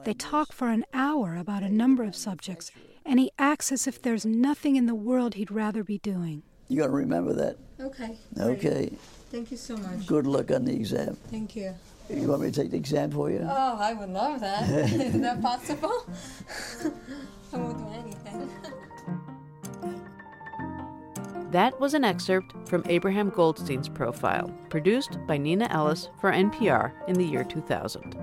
[0.05, 2.71] They talk for an hour about a number of subjects,
[3.05, 6.45] and he acts as if there's nothing in the world he'd rather be doing.
[6.69, 7.57] You got to remember that.
[7.81, 8.17] Okay.
[8.39, 8.93] Okay.
[9.33, 10.07] Thank you so much.
[10.07, 11.17] Good luck on the exam.
[11.29, 11.75] Thank you.
[12.09, 13.41] You want me to take the exam for you?
[13.43, 14.69] Oh, I would love that.
[14.93, 16.07] Is that possible?
[17.53, 18.51] I won't do anything.
[21.55, 27.15] That was an excerpt from Abraham Goldstein's profile, produced by Neenah Ellis for NPR in
[27.15, 28.17] the year 2000.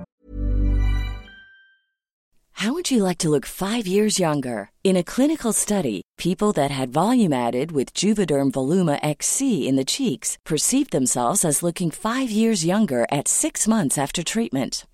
[2.52, 4.70] How would you like to look five years younger?
[4.84, 9.86] In a clinical study, people that had volume added with Juvederm Voluma XC in the
[9.86, 14.86] cheeks perceived themselves as looking five years younger at six months after treatment.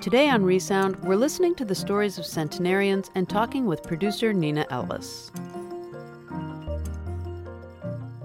[0.00, 4.64] Today on Resound, we're listening to the stories of centenarians and talking with producer Neenah
[4.70, 5.32] Ellis.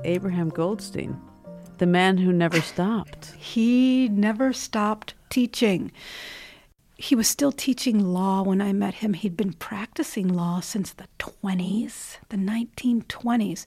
[0.03, 1.19] Abraham Goldstein,
[1.79, 3.31] the man who never stopped.
[3.39, 5.91] He never stopped teaching.
[7.03, 9.13] He was still teaching law when I met him.
[9.13, 13.65] He'd been practicing law since the 20s, the 1920s.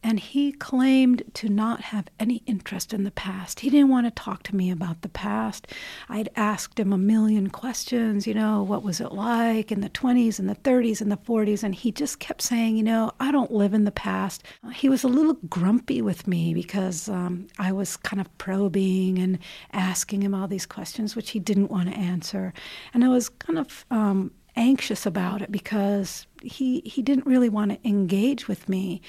[0.00, 3.58] And he claimed to not have any interest in the past.
[3.58, 5.66] He didn't want to talk to me about the past.
[6.08, 10.38] I'd asked him a million questions, you know, what was it like in the 20s
[10.38, 11.64] and the 30s and the 40s?
[11.64, 14.44] And he just kept saying, you know, I don't live in the past.
[14.72, 19.40] He was a little grumpy with me because um, I was kind of probing and
[19.72, 22.54] asking him all these questions, which he didn't want to answer.
[22.94, 27.70] And I was kind of um, anxious about it because he he didn't really want
[27.70, 29.00] to engage with me.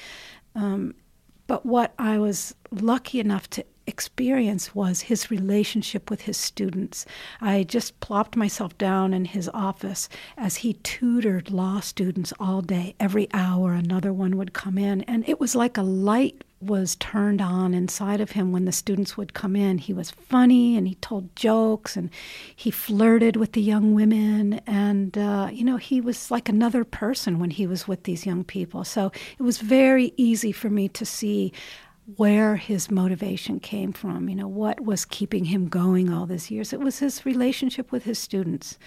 [0.56, 0.96] Um,
[1.48, 7.06] but what I was lucky enough to experience was his relationship with his students.
[7.42, 12.96] I just plopped myself down in his office as he tutored law students all day.
[13.00, 17.42] Every hour, another one would come in, and it was like a light was turned
[17.42, 19.78] on inside of him when the students would come in.
[19.78, 22.10] He was funny and he told jokes and
[22.54, 24.60] he flirted with the young women.
[24.68, 28.44] And, uh, you know, he was like another person when he was with these young
[28.44, 28.84] people.
[28.84, 31.54] So it was very easy for me to see
[32.16, 36.74] where his motivation came from, you know, what was keeping him going all these years.
[36.74, 38.78] It was his relationship with his students.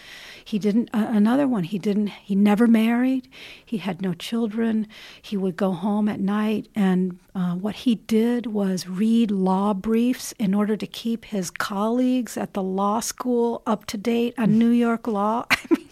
[0.44, 3.28] He didn't, uh, another one, he didn't, he never married,
[3.64, 4.86] he had no children.
[5.20, 10.32] He would go home at night, and uh, what he did was read law briefs
[10.38, 14.70] in order to keep his colleagues at the law school up to date on New
[14.70, 15.44] York law.
[15.50, 15.88] I mean,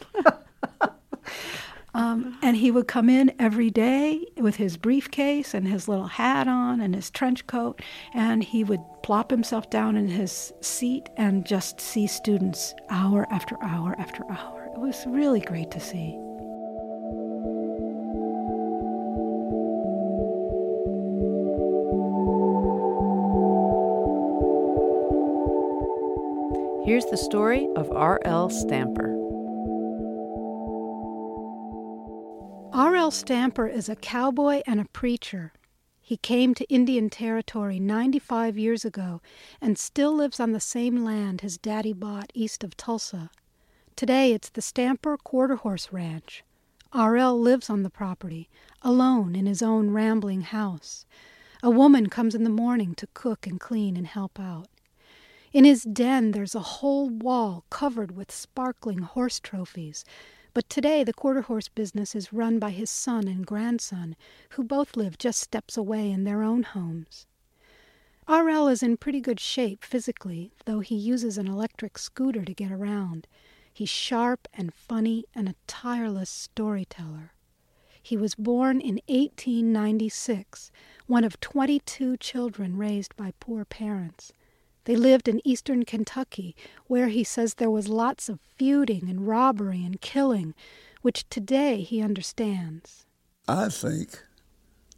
[1.95, 6.47] um, and he would come in every day with his briefcase and his little hat
[6.47, 7.83] on and his trench coat,
[8.15, 13.57] and he would plop himself down in his seat and just see students hour after
[13.63, 14.71] hour after hour.
[14.75, 16.19] It was really great to see.
[26.87, 28.49] Here's the story of R.L.
[28.51, 29.20] Stamper.
[32.73, 33.11] R.L.
[33.11, 35.53] Stamper is a cowboy and a preacher.
[36.01, 39.21] He came to Indian Territory 95 years ago
[39.61, 43.31] and still lives on the same land his daddy bought east of Tulsa.
[43.97, 46.45] Today it's the Stamper Quarter Horse Ranch.
[46.93, 47.41] R.L.
[47.41, 48.49] lives on the property,
[48.83, 51.05] alone in his own rambling house.
[51.65, 54.69] A woman comes in the morning to cook and clean and help out.
[55.53, 60.05] In his den there's a whole wall covered with sparkling horse trophies
[60.53, 64.17] but today the quarter horse business is run by his son and grandson,
[64.51, 67.27] who both live just steps away in their own homes.
[68.27, 68.69] R.L.
[68.69, 73.27] is in pretty good shape physically, though he uses an electric scooter to get around.
[73.73, 77.33] He's sharp and funny and a tireless storyteller.
[78.03, 80.71] He was born in 1896,
[81.07, 84.33] one of 22 children raised by poor parents.
[84.85, 86.57] They lived in eastern Kentucky,
[86.87, 90.55] where he says there was lots of feuding and robbery and killing,
[91.03, 93.07] which today he understands.
[93.47, 94.23] I think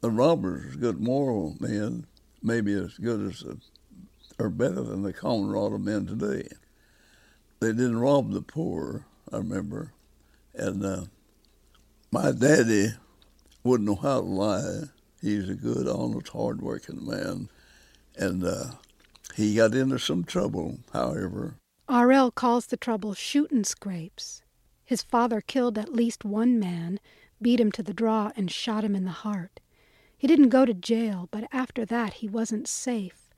[0.01, 2.07] the robbers, good moral men,
[2.43, 3.45] maybe as good as,
[4.39, 6.49] or better than the common rod of men today.
[7.61, 9.93] They didn't rob the poor, I remember.
[10.55, 11.05] And uh,
[12.11, 12.89] my daddy
[13.63, 14.81] wouldn't know how to lie.
[15.21, 17.49] He's a good, honest, hard-working man.
[18.17, 18.73] And uh,
[19.35, 21.57] he got into some trouble, however.
[21.89, 22.31] R.L.
[22.31, 24.43] calls the trouble shootin' scrapes.
[24.85, 27.01] His father killed at least one man,
[27.41, 29.61] beat him to the draw, and shot him in the heart.
[30.17, 33.31] He didn't go to jail, but after that he wasn't safe.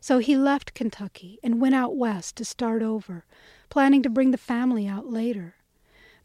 [0.00, 3.24] So he left Kentucky and went out west to start over,
[3.68, 5.56] planning to bring the family out later.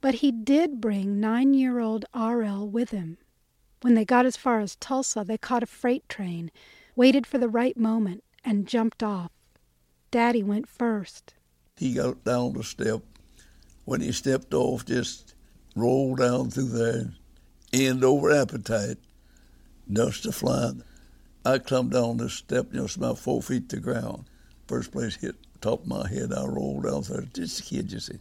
[0.01, 2.67] But he did bring nine year old R.L.
[2.67, 3.17] with him.
[3.81, 6.51] When they got as far as Tulsa, they caught a freight train,
[6.95, 9.31] waited for the right moment, and jumped off.
[10.11, 11.33] Daddy went first.
[11.77, 13.01] He got down the step.
[13.85, 15.33] When he stepped off, just
[15.75, 17.13] rolled down through there,
[17.73, 18.97] end over appetite,
[19.91, 20.83] dust a flying.
[21.45, 24.25] I climbed down the step, you know, it's about four feet to ground.
[24.67, 27.25] First place hit top of my head, I rolled down there.
[27.33, 28.19] Just a kid, you see.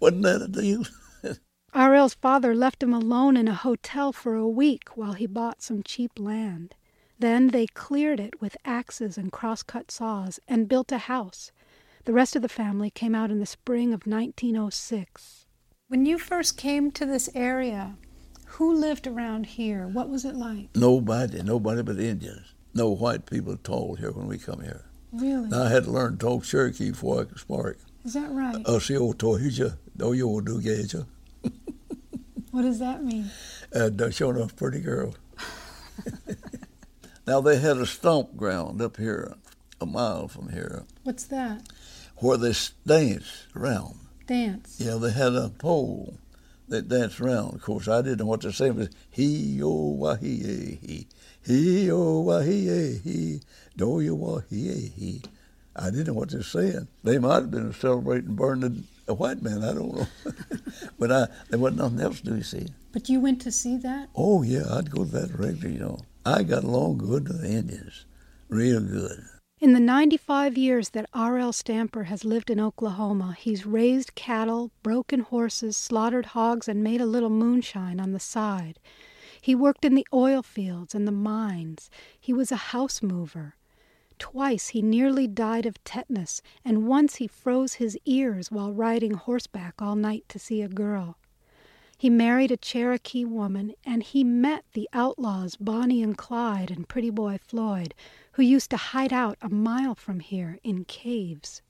[0.00, 0.84] Wasn't that a deal?
[1.74, 5.82] R.L.'s father left him alone in a hotel for a week while he bought some
[5.82, 6.74] cheap land.
[7.18, 11.50] Then they cleared it with axes and crosscut saws and built a house.
[12.04, 15.46] The rest of the family came out in the spring of 1906.
[15.88, 17.96] When you first came to this area,
[18.46, 19.86] who lived around here?
[19.86, 20.68] What was it like?
[20.74, 22.54] Nobody, nobody but Indians.
[22.74, 24.84] No white people at all here when we come here.
[25.12, 25.48] Really?
[25.48, 27.82] Now, I had to learn to talk Cherokee before I could speak.
[28.04, 28.64] Is that right?
[28.80, 31.06] See, old Tohija, do you do geja?
[32.50, 33.30] What does that mean?
[33.74, 35.14] Uh, don't show enough pretty girl.
[37.28, 39.34] now, they had a stomp ground up here,
[39.80, 41.62] a mile from here, What's that?
[42.16, 42.54] where they
[42.86, 43.96] dance around.
[44.26, 44.76] Dance.
[44.78, 46.18] Yeah, they had a pole
[46.68, 47.54] that danced around.
[47.54, 48.68] Of course, I didn't know what to say.
[48.68, 51.06] It was he o wa he eh, he
[51.44, 53.40] he o wa he eh, he
[53.76, 55.22] do you wa he eh, he.
[55.76, 56.88] I didn't know what they're saying.
[57.04, 59.62] They might have been celebrating burning a white man.
[59.62, 60.06] I don't know,
[60.98, 62.36] but I there wasn't nothing else to do.
[62.36, 62.66] You see?
[62.92, 64.08] But you went to see that?
[64.14, 65.74] Oh yeah, I'd go to that regularly.
[65.74, 65.98] You know,
[66.28, 68.04] I got along good with the Indians,
[68.50, 69.24] real good.
[69.60, 71.54] In the 95 years that R.L.
[71.54, 77.06] Stamper has lived in Oklahoma, he's raised cattle, broken horses, slaughtered hogs, and made a
[77.06, 78.78] little moonshine on the side.
[79.40, 81.88] He worked in the oil fields and the mines.
[82.20, 83.56] He was a house mover.
[84.18, 89.80] Twice he nearly died of tetanus, and once he froze his ears while riding horseback
[89.80, 91.16] all night to see a girl.
[92.00, 97.10] He married a Cherokee woman, and he met the outlaws Bonnie and Clyde and Pretty
[97.10, 97.92] Boy Floyd,
[98.34, 101.60] who used to hide out a mile from here in caves.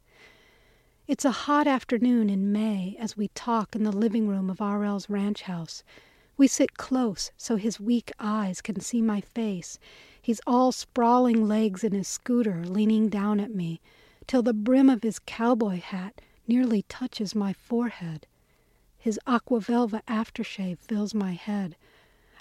[1.06, 5.08] It's a hot afternoon in May as we talk in the living room of R.L.'s
[5.08, 5.82] ranch house.
[6.36, 9.78] We sit close so his weak eyes can see my face.
[10.20, 13.80] He's all sprawling legs in his scooter, leaning down at me,
[14.26, 18.26] till the brim of his cowboy hat nearly touches my forehead.
[18.98, 21.76] His aqua velva aftershave fills my head.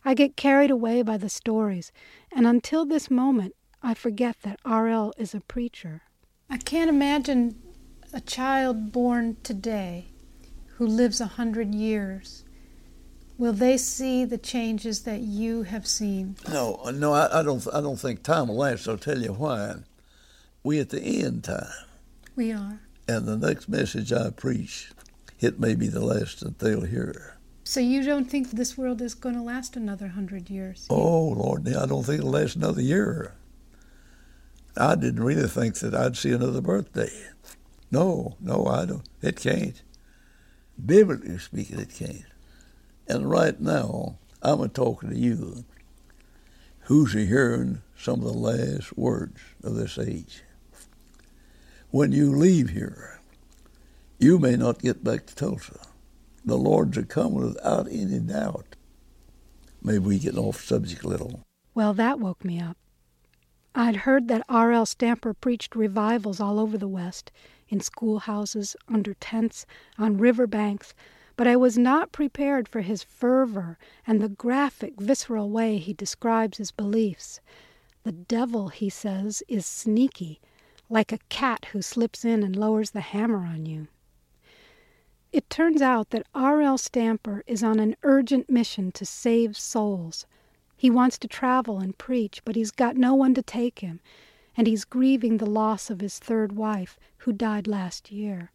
[0.03, 1.91] I get carried away by the stories,
[2.35, 3.53] and until this moment,
[3.83, 5.13] I forget that R.L.
[5.17, 6.01] is a preacher.
[6.49, 7.61] I can't imagine
[8.13, 10.07] a child born today
[10.77, 12.43] who lives a hundred years.
[13.37, 16.37] Will they see the changes that you have seen?
[16.49, 17.65] No, no, I, I don't.
[17.71, 18.87] I don't think time will last.
[18.87, 19.75] I'll tell you why.
[20.63, 21.67] We at the end time,
[22.35, 22.79] We are.
[23.07, 24.89] and the next message I preach,
[25.39, 27.37] it may be the last that they'll hear.
[27.63, 30.87] So you don't think this world is going to last another hundred years?
[30.89, 33.33] Oh Lord, I don't think it'll last another year.
[34.77, 37.11] I didn't really think that I'd see another birthday.
[37.91, 39.07] No, no, I don't.
[39.21, 39.81] It can't.
[40.83, 42.25] Biblically speaking, it can't.
[43.07, 45.65] And right now, I'm a talking to you
[46.81, 50.43] who's a hearing some of the last words of this age.
[51.89, 53.16] When you leave here,
[54.19, 55.79] you may not get back to Tulsa.
[56.43, 58.75] The Lord's a coming without any doubt.
[59.81, 61.43] Maybe we get off subject a little.
[61.75, 62.77] Well, that woke me up.
[63.75, 64.87] I'd heard that R.L.
[64.87, 67.31] Stamper preached revivals all over the West,
[67.69, 69.67] in schoolhouses, under tents,
[69.99, 70.95] on river banks,
[71.35, 76.57] but I was not prepared for his fervor and the graphic, visceral way he describes
[76.57, 77.39] his beliefs.
[78.03, 80.41] The devil, he says, is sneaky,
[80.89, 83.87] like a cat who slips in and lowers the hammer on you.
[85.31, 86.77] It turns out that R.L.
[86.77, 90.25] Stamper is on an urgent mission to save souls.
[90.75, 93.99] He wants to travel and preach, but he's got no one to take him,
[94.55, 98.51] and he's grieving the loss of his third wife, who died last year.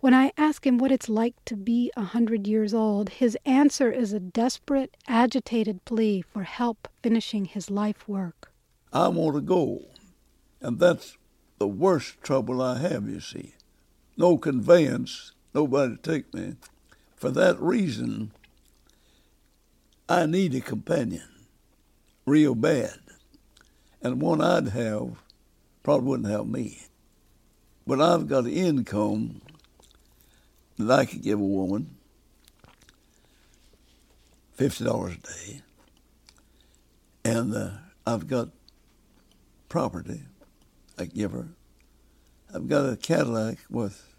[0.00, 3.90] When I ask him what it's like to be a hundred years old, his answer
[3.90, 8.52] is a desperate, agitated plea for help finishing his life work.
[8.92, 9.86] I want to go,
[10.60, 11.16] and that's
[11.58, 13.54] the worst trouble I have, you see.
[14.16, 16.56] No conveyance, nobody to take me.
[17.16, 18.32] For that reason,
[20.08, 21.28] I need a companion,
[22.26, 22.98] real bad.
[24.02, 25.16] And one I'd have
[25.82, 26.82] probably wouldn't help me.
[27.86, 29.40] But I've got an income
[30.78, 31.96] that I could give a woman
[34.54, 35.62] fifty dollars a day,
[37.24, 37.70] and uh,
[38.06, 38.50] I've got
[39.68, 40.22] property
[40.98, 41.48] I give her.
[42.54, 44.13] I've got a Cadillac worth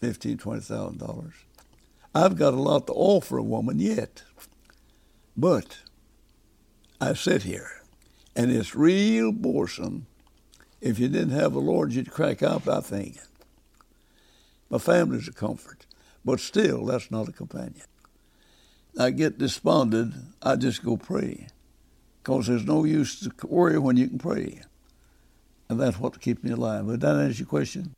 [0.00, 1.34] fifteen, twenty thousand dollars.
[2.14, 4.24] I've got a lot to offer a woman yet,
[5.36, 5.78] but
[7.00, 7.70] I sit here,
[8.34, 10.06] and it's real boresome.
[10.80, 12.68] If you didn't have the Lord, you'd crack up.
[12.68, 13.18] I think.
[14.70, 15.86] My family's a comfort,
[16.24, 17.86] but still, that's not a companion.
[18.98, 21.48] I get despondent, I just go pray,
[22.22, 24.62] because there's no use to worry when you can pray.
[25.68, 26.84] And that's what keeps me alive.
[26.86, 27.94] Would that answer your question?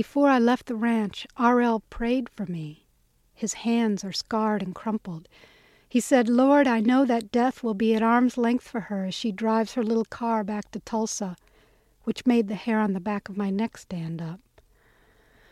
[0.00, 1.80] Before I left the ranch, R.L.
[1.90, 2.86] prayed for me.
[3.34, 5.28] His hands are scarred and crumpled.
[5.90, 9.14] He said, Lord, I know that death will be at arm's length for her as
[9.14, 11.36] she drives her little car back to Tulsa,
[12.04, 14.40] which made the hair on the back of my neck stand up.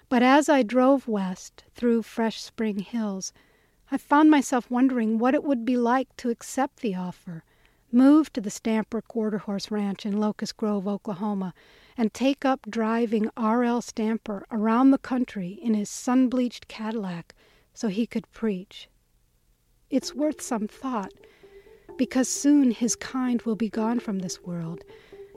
[0.09, 3.35] But as I drove west through fresh spring hills,
[3.91, 7.45] I found myself wondering what it would be like to accept the offer,
[7.93, 11.53] move to the Stamper Quarter Horse Ranch in Locust Grove, Oklahoma,
[11.99, 13.83] and take up driving R.L.
[13.83, 17.35] Stamper around the country in his sun bleached Cadillac
[17.75, 18.89] so he could preach.
[19.91, 21.13] It's worth some thought,
[21.99, 24.85] because soon his kind will be gone from this world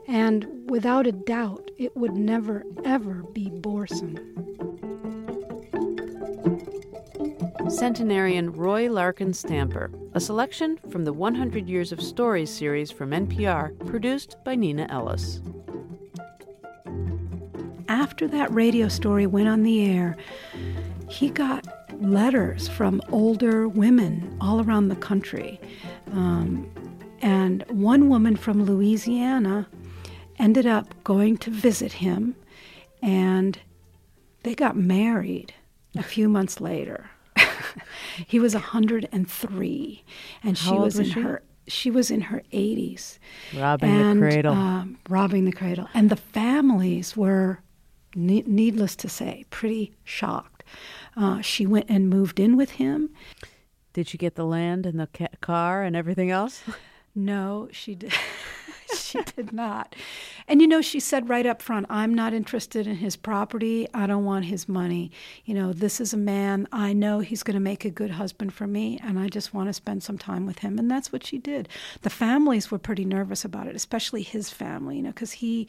[0.08, 4.18] and without a doubt, it would never, ever be boresome.
[7.68, 13.78] Centenarian Roy Larkin Stamper, a selection from the 100 Years of Stories series from NPR,
[13.86, 15.40] produced by Neenah Ellis.
[17.92, 20.16] After that radio story went on the air,
[21.10, 21.66] he got
[22.00, 25.60] letters from older women all around the country.
[26.12, 26.66] Um,
[27.20, 29.68] and one woman from Louisiana
[30.38, 32.34] ended up going to visit him,
[33.02, 33.58] and
[34.42, 35.52] they got married
[35.94, 37.10] a few months later.
[38.26, 40.04] he was 103,
[40.42, 41.20] and she was, was, in she?
[41.20, 43.18] her she was in her 80s,
[43.54, 47.60] robbing and, the cradle, um, robbing the cradle, and the families were,
[48.14, 50.64] ne- needless to say, pretty shocked.
[51.16, 53.10] Uh, she went and moved in with him.
[53.92, 56.62] Did she get the land and the ca- car and everything else?
[57.14, 58.12] No, she did.
[58.96, 59.94] she did not.
[60.48, 63.86] And you know, she said right up front, I'm not interested in his property.
[63.92, 65.10] I don't want his money.
[65.44, 68.54] You know, this is a man, I know he's going to make a good husband
[68.54, 70.78] for me, and I just want to spend some time with him.
[70.78, 71.68] And that's what she did.
[72.00, 75.68] The families were pretty nervous about it, especially his family, you know, because he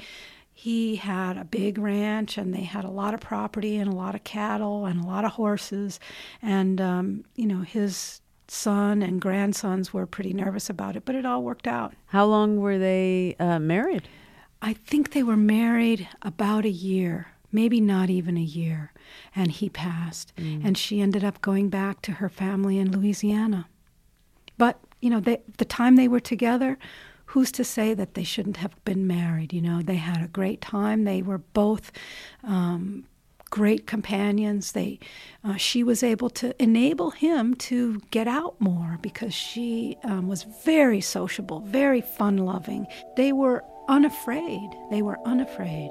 [0.53, 4.15] he had a big ranch and they had a lot of property and a lot
[4.15, 5.99] of cattle and a lot of horses
[6.41, 11.25] and um, you know his son and grandsons were pretty nervous about it, but it
[11.25, 11.93] all worked out.
[12.07, 14.07] How long were they uh, married?
[14.61, 18.93] I think they were married about a year, maybe not even a year,
[19.35, 20.33] and he passed.
[20.37, 20.63] Mm.
[20.63, 23.67] And she ended up going back to her family in Louisiana.
[24.57, 26.77] But, you know, they, the time they were together,
[27.33, 29.51] who's to say that they shouldn't have been married?
[29.51, 31.03] You know, they had a great time.
[31.03, 31.91] They were both
[32.43, 33.05] um,
[33.49, 34.73] great companions.
[34.73, 34.99] They,
[35.43, 40.43] uh, she was able to enable him to get out more because she um, was
[40.63, 42.85] very sociable, very fun loving.
[43.17, 44.69] They were unafraid.
[44.91, 45.89] They were unafraid.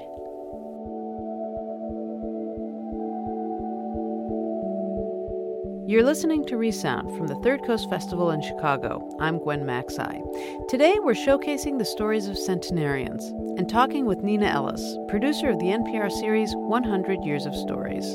[5.85, 9.05] You're listening to Resound from the Third Coast Festival in Chicago.
[9.19, 10.21] I'm Gwen Macsai.
[10.69, 13.25] Today we're showcasing the stories of centenarians
[13.59, 18.05] and talking with Neenah Ellis, producer of the NPR series 100 Years of Stories.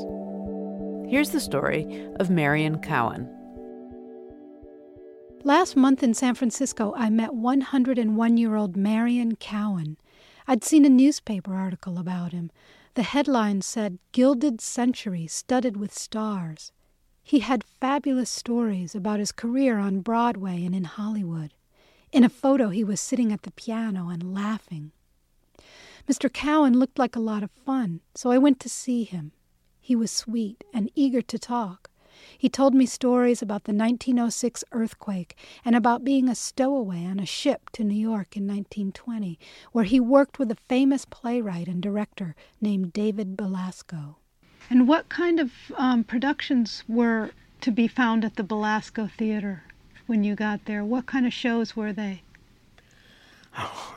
[1.10, 3.28] Here's the story of Marion Cowan.
[5.44, 9.98] Last month in San Francisco, I met 101 year old Marion Cowan.
[10.46, 12.50] I'd seen a newspaper article about him.
[12.94, 16.72] The headline said, Gilded Century Studded with Stars.
[17.28, 21.52] He had fabulous stories about his career on Broadway and in Hollywood.
[22.10, 24.92] In a photo, he was sitting at the piano and laughing.
[26.08, 26.32] Mr.
[26.32, 29.32] Cowan looked like a lot of fun, so I went to see him.
[29.78, 31.90] He was sweet and eager to talk.
[32.38, 37.26] He told me stories about the 1906 earthquake and about being a stowaway on a
[37.26, 39.38] ship to New York in 1920,
[39.72, 44.16] where he worked with a famous playwright and director named David Belasco.
[44.70, 47.30] And what kind of um, productions were
[47.62, 49.62] to be found at the Belasco Theater
[50.06, 50.84] when you got there?
[50.84, 52.22] What kind of shows were they?
[53.56, 53.94] Oh,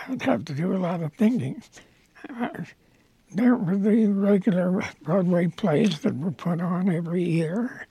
[0.00, 1.62] I would have to do a lot of thinking.
[3.32, 7.86] There were the regular Broadway plays that were put on every year,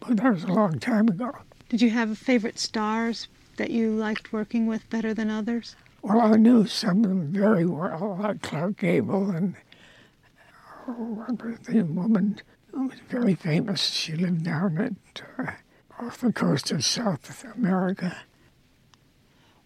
[0.00, 1.32] but that was a long time ago.
[1.68, 5.76] Did you have favorite stars that you liked working with better than others?
[6.02, 9.54] Well, I knew some of them very well, like Clark Gable and
[10.88, 11.26] oh,
[11.64, 12.40] the woman
[12.72, 13.82] who was very famous.
[13.82, 15.52] She lived down at uh,
[16.00, 18.16] off the coast of South America.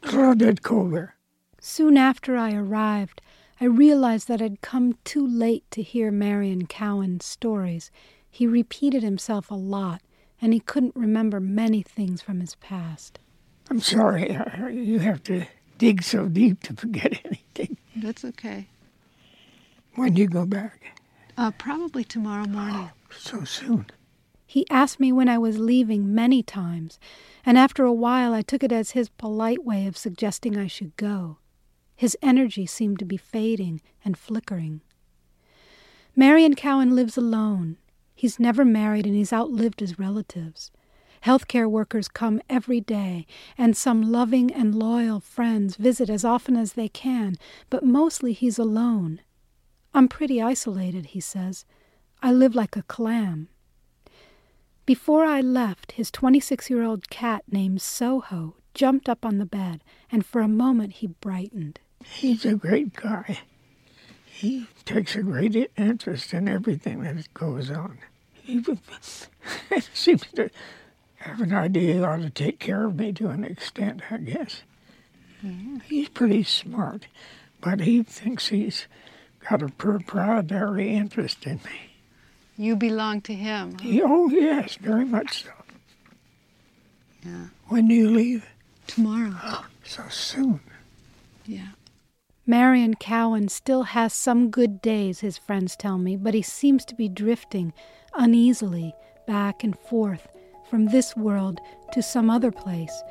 [0.03, 1.15] Claudette Colbert.
[1.61, 3.23] Soon after I arrived,
[3.61, 7.91] I realized that I'd come too late to hear Marion Cowan's stories.
[8.29, 10.01] He repeated himself a lot,
[10.41, 13.21] and he couldn't remember many things from his past.
[13.71, 14.37] I'm sorry,
[14.73, 15.47] you have to
[15.79, 17.77] dig so deep to forget anything.
[17.95, 18.67] That's okay.
[19.95, 21.02] When do you go back?
[21.43, 22.89] Uh, probably tomorrow morning.
[22.95, 23.87] Oh, so soon.
[24.47, 27.01] He asked me when I was leaving many times,
[27.45, 30.97] and after a while I took it as his polite way of suggesting I should
[30.97, 31.39] go.
[31.97, 34.83] His energy seemed to be fading and flickering.
[36.15, 37.77] Marion Cowan lives alone.
[38.15, 40.71] He's never married and he's outlived his relatives.
[41.25, 43.27] Healthcare workers come every day,
[43.59, 47.35] and some loving and loyal friends visit as often as they can,
[47.69, 49.23] but mostly he's alone.
[49.95, 51.65] I'm pretty isolated, he says.
[52.23, 53.49] I live like a clam.
[54.87, 59.83] Before I left, his 26 year old cat named Soho jumped up on the bed,
[60.11, 61.79] and for a moment he brightened.
[62.05, 63.41] He's a great guy.
[64.25, 67.99] He takes a great interest in everything that goes on.
[68.33, 68.65] He
[69.95, 70.51] seems to
[71.17, 74.63] have an idea he ought to take care of me to an extent, I guess.
[75.85, 77.07] He's pretty smart,
[77.61, 78.87] but he thinks he's
[79.49, 81.93] got a proprietary interest in me.
[82.57, 83.77] You belong to him.
[83.81, 84.01] Huh?
[84.05, 85.51] oh, yes, very much so.
[87.25, 87.47] Yeah.
[87.69, 88.47] When do you leave?
[88.87, 89.35] Tomorrow.
[89.43, 90.61] Oh, so soon.
[91.47, 91.69] Yeah.
[92.47, 96.95] Marion Cowan still has some good days, his friends tell me, but he seems to
[96.95, 97.73] be drifting
[98.15, 98.95] uneasily
[99.27, 100.27] back and forth
[100.69, 101.61] from this world
[101.93, 103.03] to some other place,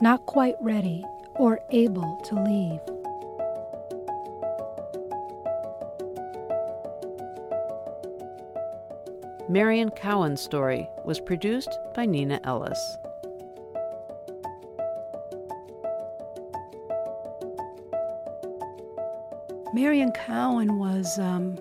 [0.00, 1.02] not quite ready
[1.36, 2.80] or able to leave.
[9.46, 12.96] Marion Cowan's story was produced by Neenah Ellis.
[19.74, 21.58] Marion Cowan was um,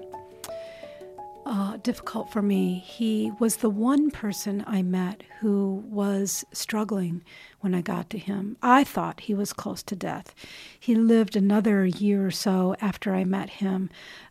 [1.46, 2.80] uh, difficult for me.
[2.80, 7.22] He was the one person I met who was struggling
[7.60, 8.56] when I got to him.
[8.62, 10.34] I thought he was close to death.
[10.80, 13.90] He lived another year or so after I met him,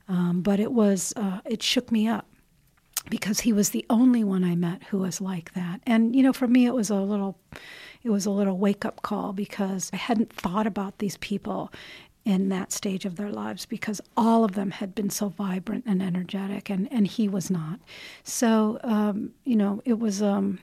[0.09, 2.27] um, but it was uh, it shook me up
[3.13, 5.83] because he was the only one I met who was like that.
[5.87, 7.37] And you know, for me, it was a little
[8.03, 11.71] it was a little wake up call because I hadn't thought about these people
[12.25, 16.03] in that stage of their lives because all of them had been so vibrant and
[16.03, 17.81] energetic, and, and he was not.
[18.25, 20.23] So, um, you know, it was.
[20.23, 20.61] Um,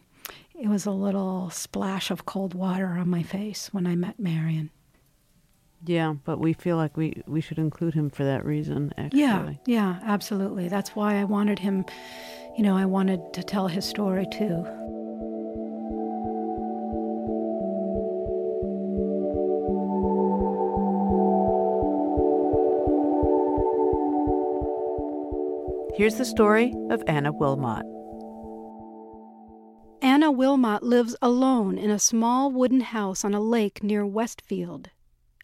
[0.60, 4.72] it was a little splash of cold water on my face when I met Marion.
[5.86, 9.22] Yeah, but we feel like we, we should include him for that reason, actually.
[9.22, 10.68] Yeah, yeah, absolutely.
[10.68, 11.86] That's why I wanted him,
[12.58, 14.66] you know, I wanted to tell his story too.
[25.96, 27.86] Here's the story of Anna Wilmot.
[30.02, 34.92] Anna Wilmot lives alone in a small wooden house on a lake near Westfield.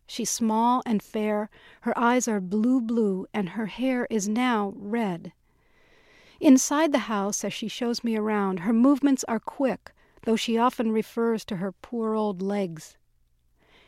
[0.08, 1.50] She's small and fair,
[1.82, 5.34] her eyes are blue blue, and her hair is now red.
[6.40, 10.92] Inside the house, as she shows me around, her movements are quick, though she often
[10.92, 12.98] refers to her poor old legs.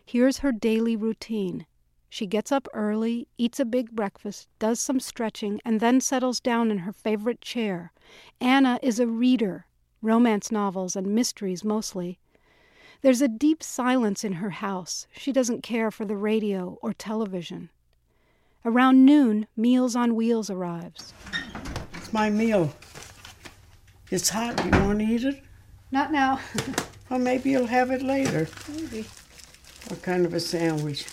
[0.06, 1.66] Here's her daily routine.
[2.10, 6.72] She gets up early, eats a big breakfast, does some stretching, and then settles down
[6.72, 7.92] in her favorite chair.
[8.40, 9.66] Anna is a reader,
[10.02, 12.18] romance novels and mysteries mostly.
[13.02, 15.08] There's a deep silence in her house.
[15.18, 17.70] She doesn't care for the radio or television.
[18.64, 21.14] Around noon, Meals on Wheels arrives.
[22.08, 22.74] It's my meal.
[24.10, 24.64] It's hot.
[24.64, 25.44] You want to eat it?
[25.92, 26.40] Not now.
[27.10, 28.48] Well, maybe you'll have it later.
[28.74, 29.06] Maybe.
[29.88, 31.06] What kind of a sandwich?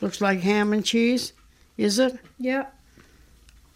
[0.00, 1.32] Looks like ham and cheese.
[1.76, 2.18] Is it?
[2.38, 2.74] Yep.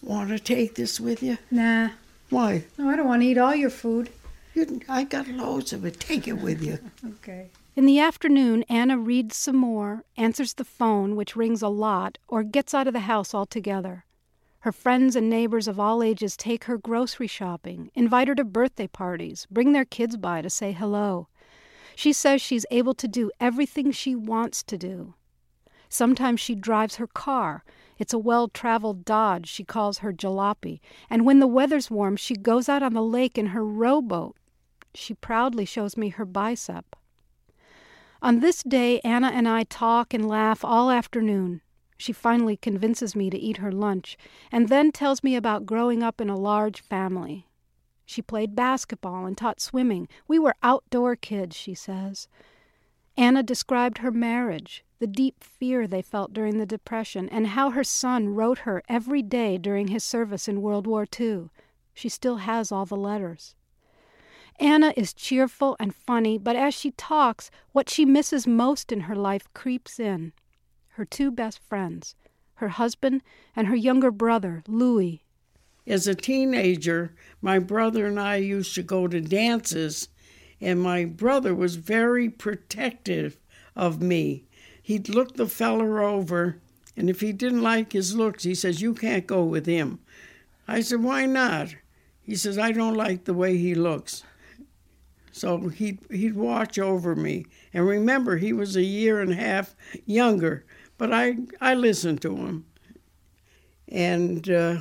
[0.02, 1.38] Want to take this with you?
[1.52, 1.90] Nah.
[2.30, 2.64] Why?
[2.76, 4.10] No, I don't want to eat all your food.
[4.54, 6.00] You, I got loads of it.
[6.00, 6.78] Take it with you.
[7.20, 7.50] Okay.
[7.76, 12.42] In the afternoon, Anna reads some more, answers the phone, which rings a lot, or
[12.42, 14.04] gets out of the house altogether.
[14.64, 18.86] Her friends and neighbors of all ages take her grocery shopping, invite her to birthday
[18.86, 21.28] parties, bring their kids by to say hello.
[21.94, 25.12] She says she's able to do everything she wants to do.
[25.90, 27.62] Sometimes she drives her car.
[27.98, 30.80] It's a well traveled Dodge she calls her jalopy.
[31.10, 34.34] And when the weather's warm, she goes out on the lake in her rowboat.
[34.94, 36.96] She proudly shows me her bicep.
[38.22, 41.60] On this day, Anna and I talk and laugh all afternoon.
[41.96, 44.16] She finally convinces me to eat her lunch
[44.50, 47.46] and then tells me about growing up in a large family.
[48.04, 50.08] She played basketball and taught swimming.
[50.28, 52.28] We were outdoor kids, she says.
[53.16, 57.84] Anna described her marriage, the deep fear they felt during the Depression, and how her
[57.84, 61.48] son wrote her every day during his service in World War II.
[61.94, 63.54] She still has all the letters.
[64.58, 69.16] Anna is cheerful and funny, but as she talks, what she misses most in her
[69.16, 70.32] life creeps in
[70.94, 72.14] her two best friends,
[72.54, 73.22] her husband
[73.56, 75.24] and her younger brother, Louis.
[75.86, 80.08] As a teenager, my brother and I used to go to dances,
[80.60, 83.38] and my brother was very protective
[83.76, 84.44] of me.
[84.82, 86.60] He'd look the feller over,
[86.96, 89.98] and if he didn't like his looks, he says, You can't go with him.
[90.68, 91.74] I said, Why not?
[92.22, 94.22] He says, I don't like the way he looks.
[95.32, 97.44] So he'd, he'd watch over me.
[97.72, 99.74] And remember, he was a year and a half
[100.06, 100.64] younger,
[100.98, 102.66] but I, I listened to him.
[103.88, 104.76] And uh,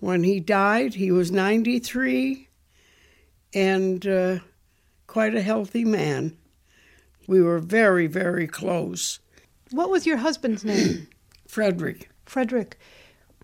[0.00, 2.48] when he died, he was 93
[3.54, 4.38] and uh,
[5.06, 6.36] quite a healthy man.
[7.26, 9.20] We were very, very close.
[9.70, 11.08] What was your husband's name?
[11.46, 12.10] Frederick.
[12.24, 12.78] Frederick.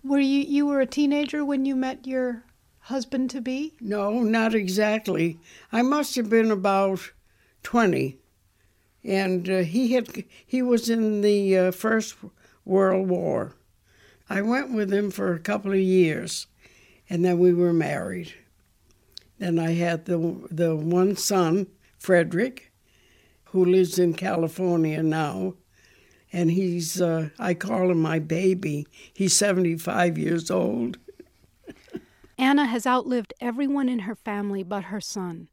[0.03, 2.43] Were you you were a teenager when you met your
[2.81, 3.73] husband to be?
[3.81, 5.39] No, not exactly.
[5.71, 7.11] I must have been about
[7.63, 8.17] 20.
[9.05, 12.15] And uh, he had he was in the uh, First
[12.65, 13.53] World War.
[14.27, 16.47] I went with him for a couple of years,
[17.07, 18.33] and then we were married.
[19.37, 21.67] Then I had the the one son,
[21.99, 22.71] Frederick,
[23.45, 25.53] who lives in California now,
[26.33, 28.87] and he's uh, I call him my baby.
[29.13, 30.97] He's 75 years old.
[32.39, 35.47] Anna has outlived everyone in her family but her son.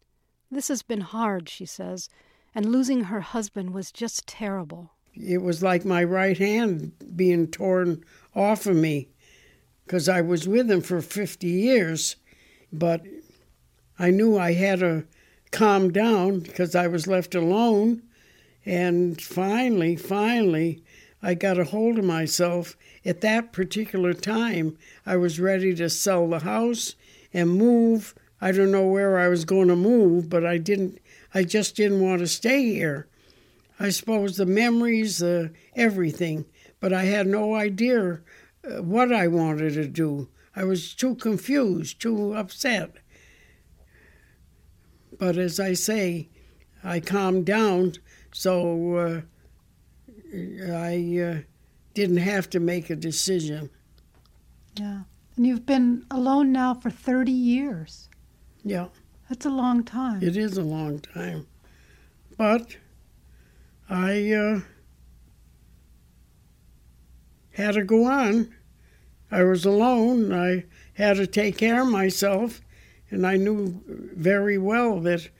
[0.50, 2.08] This has been hard, she says,
[2.54, 4.92] and losing her husband was just terrible.
[5.14, 9.08] It was like my right hand being torn off of me
[9.84, 12.16] because I was with him for 50 years,
[12.72, 13.02] but
[13.98, 15.04] I knew I had to
[15.50, 18.02] calm down because I was left alone.
[18.64, 20.82] And finally, finally,
[21.22, 22.76] I got a hold of myself.
[23.04, 26.94] At that particular time, I was ready to sell the house
[27.32, 28.14] and move.
[28.40, 30.98] I don't know where I was going to move, but I didn't.
[31.34, 33.08] I just didn't want to stay here.
[33.80, 36.44] I suppose the memories, uh, everything,
[36.80, 38.20] but I had no idea
[38.64, 40.28] uh, what I wanted to do.
[40.54, 42.96] I was too confused, too upset.
[45.18, 46.28] But as I say,
[46.84, 47.94] I calmed down,
[48.32, 49.20] so uh,
[50.72, 51.40] I uh,
[51.94, 53.70] didn't have to make a decision.
[54.76, 55.02] Yeah.
[55.36, 58.08] And you've been alone now for 30 years.
[58.64, 58.88] Yeah.
[59.32, 60.22] That's a long time.
[60.22, 61.46] It is a long time.
[62.36, 62.76] But
[63.88, 64.60] I uh,
[67.52, 68.54] had to go on.
[69.30, 70.34] I was alone.
[70.34, 72.60] I had to take care of myself,
[73.08, 75.30] and I knew very well that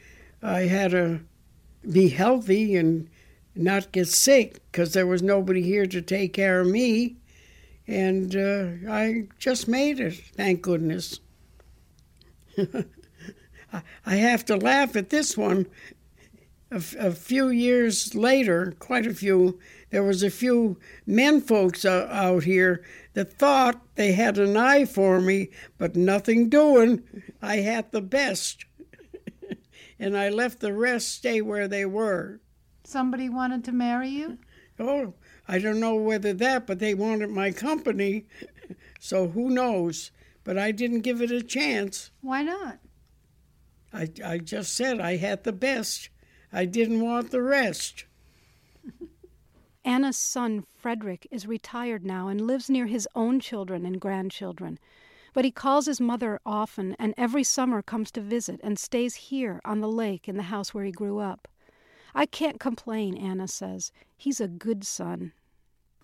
[0.43, 1.21] I had to
[1.91, 3.11] be healthy and
[3.55, 7.17] not get sick because there was nobody here to take care of me.
[7.87, 11.21] And uh, I just made it, thank goodness.
[14.07, 15.67] I have to laugh at this one.
[16.71, 19.59] a, f- a few years later, quite a few,
[19.91, 22.83] there was a few men folks uh, out here
[23.15, 27.03] that thought they had an eye for me, but nothing doing.
[27.41, 28.65] I had the best.
[29.99, 32.41] and I left the rest stay where they were.
[32.85, 34.39] Somebody wanted to marry you?
[34.79, 35.15] Oh,
[35.47, 38.27] I don't know whether that, but they wanted my company.
[38.99, 40.13] So who knows?
[40.45, 42.13] But I didn't give it a chance.
[42.21, 42.79] Why not?
[43.93, 46.09] I, I just said I had the best.
[46.53, 48.05] I didn't want the rest.
[49.85, 54.79] Anna's son, Frederick, is retired now and lives near his own children and grandchildren.
[55.35, 59.61] But he calls his mother often and every summer comes to visit and stays here
[59.65, 61.49] on the lake in the house where he grew up.
[62.15, 63.91] I can't complain, Anna says.
[64.17, 65.33] He's a good son.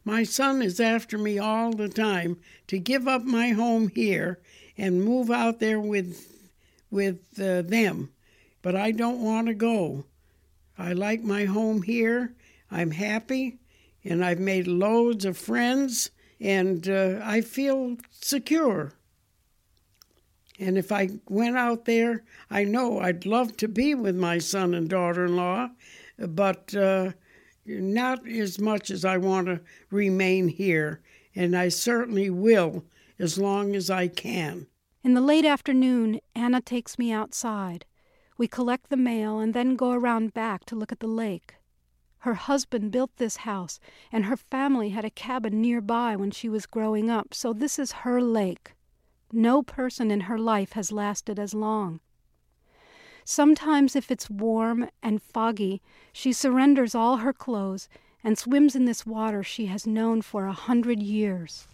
[0.04, 4.40] My son is after me all the time to give up my home here
[4.78, 6.37] and move out there with
[6.90, 8.10] with uh, them,
[8.62, 10.04] but I don't want to go.
[10.78, 12.34] I like my home here.
[12.70, 13.58] I'm happy,
[14.04, 16.10] and I've made loads of friends,
[16.40, 18.92] and uh, I feel secure.
[20.60, 24.74] And if I went out there, I know I'd love to be with my son
[24.74, 25.70] and daughter in law,
[26.18, 27.12] but uh,
[27.64, 29.60] not as much as I want to
[29.90, 31.00] remain here,
[31.34, 32.84] and I certainly will
[33.18, 34.66] as long as I can.
[35.08, 37.86] In the late afternoon, Anna takes me outside.
[38.36, 41.54] We collect the mail and then go around back to look at the lake.
[42.18, 43.80] Her husband built this house,
[44.12, 48.04] and her family had a cabin nearby when she was growing up, so this is
[48.04, 48.72] her lake.
[49.32, 52.00] No person in her life has lasted as long.
[53.24, 55.80] Sometimes, if it's warm and foggy,
[56.12, 57.88] she surrenders all her clothes
[58.22, 61.66] and swims in this water she has known for a hundred years.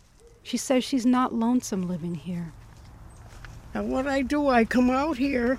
[0.44, 2.52] She says she's not lonesome living here.
[3.74, 5.58] And what I do, I come out here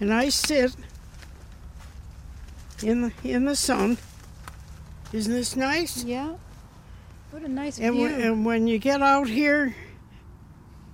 [0.00, 0.74] and I sit
[2.82, 3.98] in the in the sun.
[5.12, 6.04] Isn't this nice?
[6.04, 6.36] Yeah.
[7.30, 8.04] What a nice and view.
[8.04, 9.76] When, and when you get out here,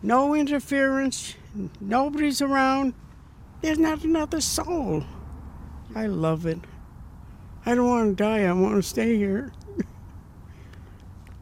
[0.03, 1.37] no interference,
[1.81, 2.95] nobody's around.
[3.61, 5.05] There's not another soul.
[5.95, 6.59] I love it.
[7.65, 8.43] I don't want to die.
[8.43, 9.53] I want to stay here.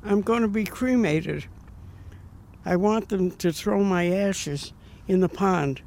[0.05, 1.47] I'm going to be cremated.
[2.65, 4.73] I want them to throw my ashes
[5.09, 5.83] in the pond,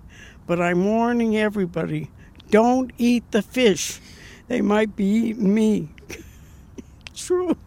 [0.46, 2.10] but I'm warning everybody
[2.50, 4.00] don't eat the fish.
[4.48, 5.90] They might be eating me.
[7.16, 7.58] True.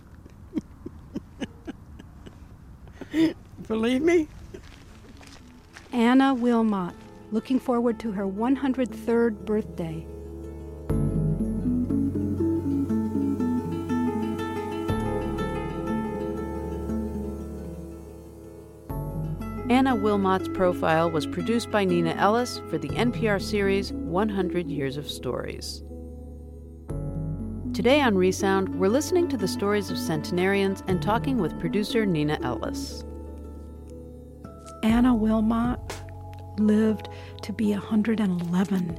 [3.66, 4.28] Believe me?
[5.92, 6.94] Anna Wilmot,
[7.32, 10.06] looking forward to her 103rd birthday.
[19.70, 25.06] Anna Wilmot's profile was produced by Neenah Ellis for the NPR series 100 Years of
[25.06, 25.82] Stories.
[27.74, 32.42] Today on Resound, we're listening to the stories of centenarians and talking with producer Neenah
[32.42, 33.04] Ellis.
[34.82, 35.78] Anna Wilmot
[36.58, 37.10] lived
[37.42, 38.98] to be 111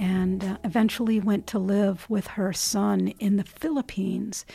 [0.00, 4.46] and uh, eventually went to live with her son in the Philippines.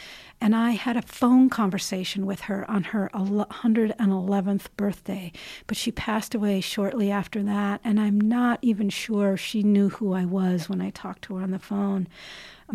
[0.42, 5.32] And I had a phone conversation with her on her 111th birthday,
[5.68, 10.14] but she passed away shortly after that, and I'm not even sure she knew who
[10.14, 12.08] I was when I talked to her on the phone.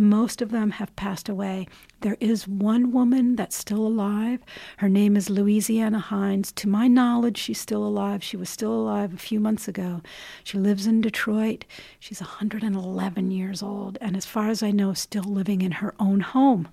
[0.01, 1.67] Most of them have passed away.
[2.01, 4.41] There is one woman that's still alive.
[4.79, 6.53] Her name is Louisiana Hines.
[6.53, 8.25] To my knowledge, she's still alive.
[8.25, 10.01] She was still alive a few months ago.
[10.43, 11.67] She lives in Detroit.
[11.99, 16.21] She's 111 years old, and as far as I know, still living in her own
[16.21, 16.69] home.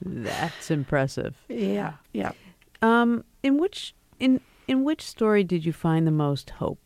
[0.00, 1.34] That's impressive.
[1.50, 2.32] Yeah, yeah.
[2.80, 6.85] Um, in which in in which story did you find the most hope?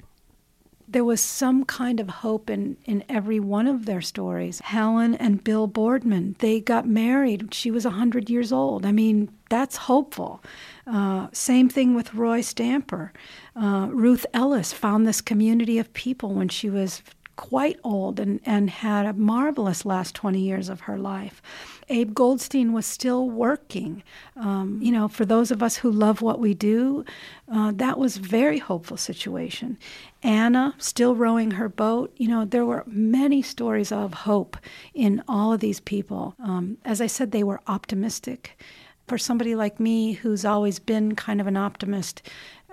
[0.90, 4.60] There was some kind of hope in, in every one of their stories.
[4.64, 7.54] Helen and Bill Boardman, they got married.
[7.54, 8.84] She was 100 years old.
[8.84, 10.42] I mean, that's hopeful.
[10.86, 13.12] Uh, same thing with Roy Stamper.
[13.54, 17.02] Uh, Ruth Ellis found this community of people when she was
[17.40, 21.40] quite old and, and had a marvelous last 20 years of her life.
[21.88, 24.02] Abe Goldstein was still working.
[24.36, 27.02] Um, you know, for those of us who love what we do,
[27.50, 29.78] uh, that was a very hopeful situation.
[30.22, 32.12] Anna still rowing her boat.
[32.18, 34.58] You know, there were many stories of hope
[34.92, 36.34] in all of these people.
[36.44, 38.62] Um, as I said, they were optimistic.
[39.08, 42.22] For somebody like me, who's always been kind of an optimist,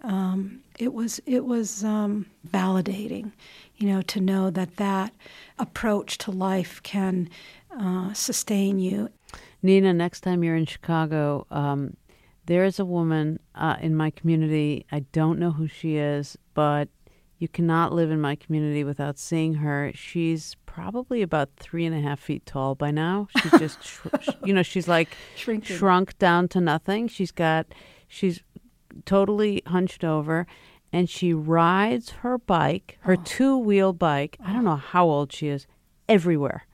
[0.04, 3.32] um, it was it was um, validating,
[3.78, 5.14] you know, to know that that
[5.60, 7.30] approach to life can
[7.80, 9.10] uh, sustain you.
[9.64, 11.96] Neenah, next time you're in Chicago, um,
[12.46, 14.86] there is a woman uh, in my community.
[14.92, 16.90] I don't know who she is, but
[17.40, 19.92] You cannot live in my community without seeing her.
[19.94, 23.28] She's probably about three and a half feet tall by now.
[23.38, 25.78] She's just, sh- you know, she's like Shrinking.
[25.78, 27.08] shrunk down to nothing.
[27.08, 27.68] She's got,
[28.08, 28.42] she's
[29.06, 30.48] totally hunched over,
[30.92, 34.38] and she rides her bike, her two wheel bike.
[34.44, 35.68] I don't know how old she is,
[36.08, 36.66] everywhere,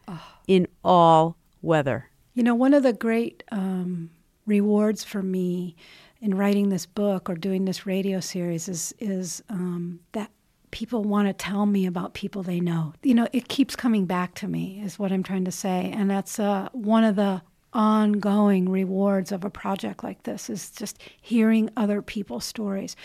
[0.48, 2.10] in all weather.
[2.34, 4.10] You know, one of the great um,
[4.46, 5.76] rewards for me
[6.22, 10.32] in writing this book or doing this radio series is is um, that
[10.72, 12.94] people want to tell me about people they know.
[13.04, 16.10] You know, it keeps coming back to me, is what I'm trying to say, and
[16.10, 17.42] that's uh, one of the
[17.74, 22.96] ongoing rewards of a project like this is just hearing other people's stories.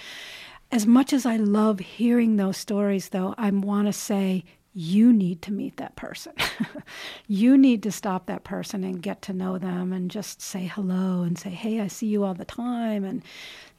[0.70, 4.44] As much as I love hearing those stories, though, I want to say
[4.74, 6.32] you need to meet that person.
[7.26, 11.22] you need to stop that person and get to know them and just say hello
[11.22, 13.02] and say, hey, I see you all the time.
[13.02, 13.22] And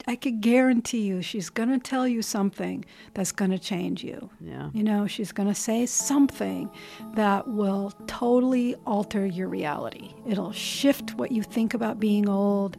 [0.07, 2.83] I could guarantee you she's going to tell you something
[3.13, 4.29] that's going to change you.
[4.41, 4.71] Yeah.
[4.73, 6.69] You know, she's going to say something
[7.13, 10.13] that will totally alter your reality.
[10.27, 12.75] It'll shift what you think about being old,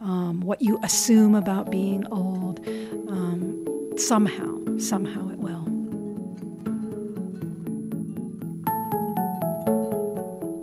[0.00, 2.60] um, what you assume about being old.
[3.08, 3.64] Um,
[3.96, 5.64] somehow, somehow it will.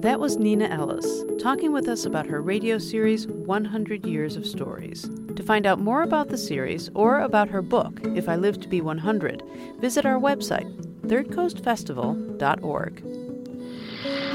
[0.01, 5.09] That was Neenah Ellis talking with us about her radio series 100 Years of Stories.
[5.36, 8.67] To find out more about the series or about her book, If I Live to
[8.67, 9.41] Be 100,
[9.79, 10.69] visit our website,
[11.07, 13.03] thirdcoastfestival.org.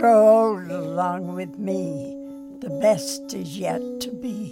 [0.00, 2.14] Grow old along with me.
[2.60, 4.47] The best is yet to be.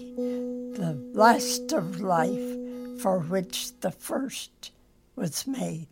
[0.76, 4.72] The last of life for which the first
[5.16, 5.88] was made.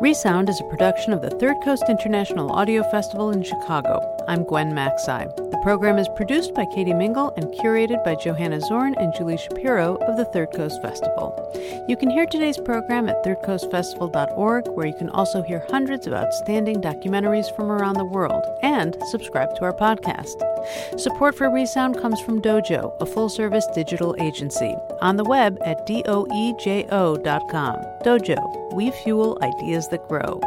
[0.00, 4.15] Resound is a production of the Third Coast International Audio Festival in Chicago.
[4.28, 5.34] I'm Gwen Macsai.
[5.36, 9.96] The program is produced by Katie Mingle and curated by Johanna Zorn and Julie Shapiro
[9.96, 11.32] of the Third Coast Festival.
[11.88, 16.82] You can hear today's program at thirdcoastfestival.org, where you can also hear hundreds of outstanding
[16.82, 20.42] documentaries from around the world and subscribe to our podcast.
[20.98, 25.86] Support for Resound comes from Doejo, a full service digital agency, on the web at
[25.86, 27.76] doejo.com.
[28.04, 30.40] Doejo, we fuel ideas that grow.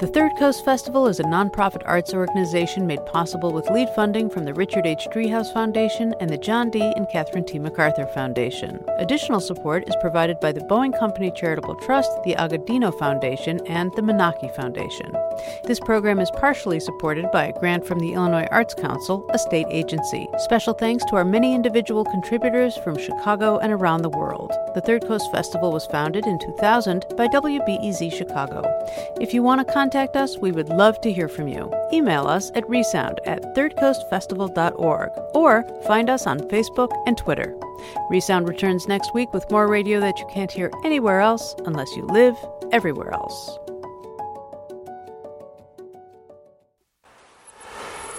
[0.00, 4.46] The Third Coast Festival is a nonprofit arts organization made possible with lead funding from
[4.46, 5.06] the Richard H.
[5.12, 6.80] Driehaus Foundation and the John D.
[6.80, 7.58] and Catherine T.
[7.58, 8.82] MacArthur Foundation.
[8.96, 14.00] Additional support is provided by the Boeing Company Charitable Trust, the Agudino Foundation, and the
[14.00, 15.14] Menaki Foundation.
[15.64, 19.66] This program is partially supported by a grant from the Illinois Arts Council, a state
[19.68, 20.26] agency.
[20.38, 24.50] Special thanks to our many individual contributors from Chicago and around the world.
[24.74, 28.62] The Third Coast Festival was founded in 2000 by WBEZ Chicago.
[29.20, 31.68] If you want to contact us, we would love to hear from you.
[31.92, 37.58] Email us at resound at thirdcoastfestival.org or find us on Facebook and Twitter.
[38.08, 42.04] Resound returns next week with more radio that you can't hear anywhere else unless you
[42.04, 42.36] live
[42.70, 43.58] everywhere else.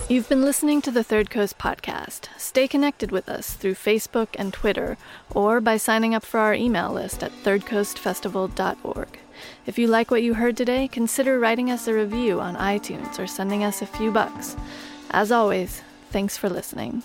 [0.09, 2.27] You've been listening to the Third Coast podcast.
[2.37, 4.97] Stay connected with us through Facebook and Twitter
[5.33, 9.20] or by signing up for our email list at thirdcoastfestival.org.
[9.65, 13.27] If you like what you heard today, consider writing us a review on iTunes or
[13.27, 14.55] sending us a few bucks.
[15.11, 17.03] As always, thanks for listening.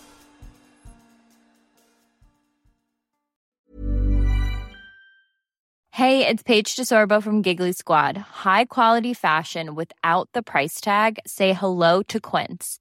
[5.97, 8.19] Hey, it's Paige DeSorbo from Giggly Squad.
[8.19, 11.19] High quality fashion without the price tag.
[11.27, 12.81] Say hello to Quince.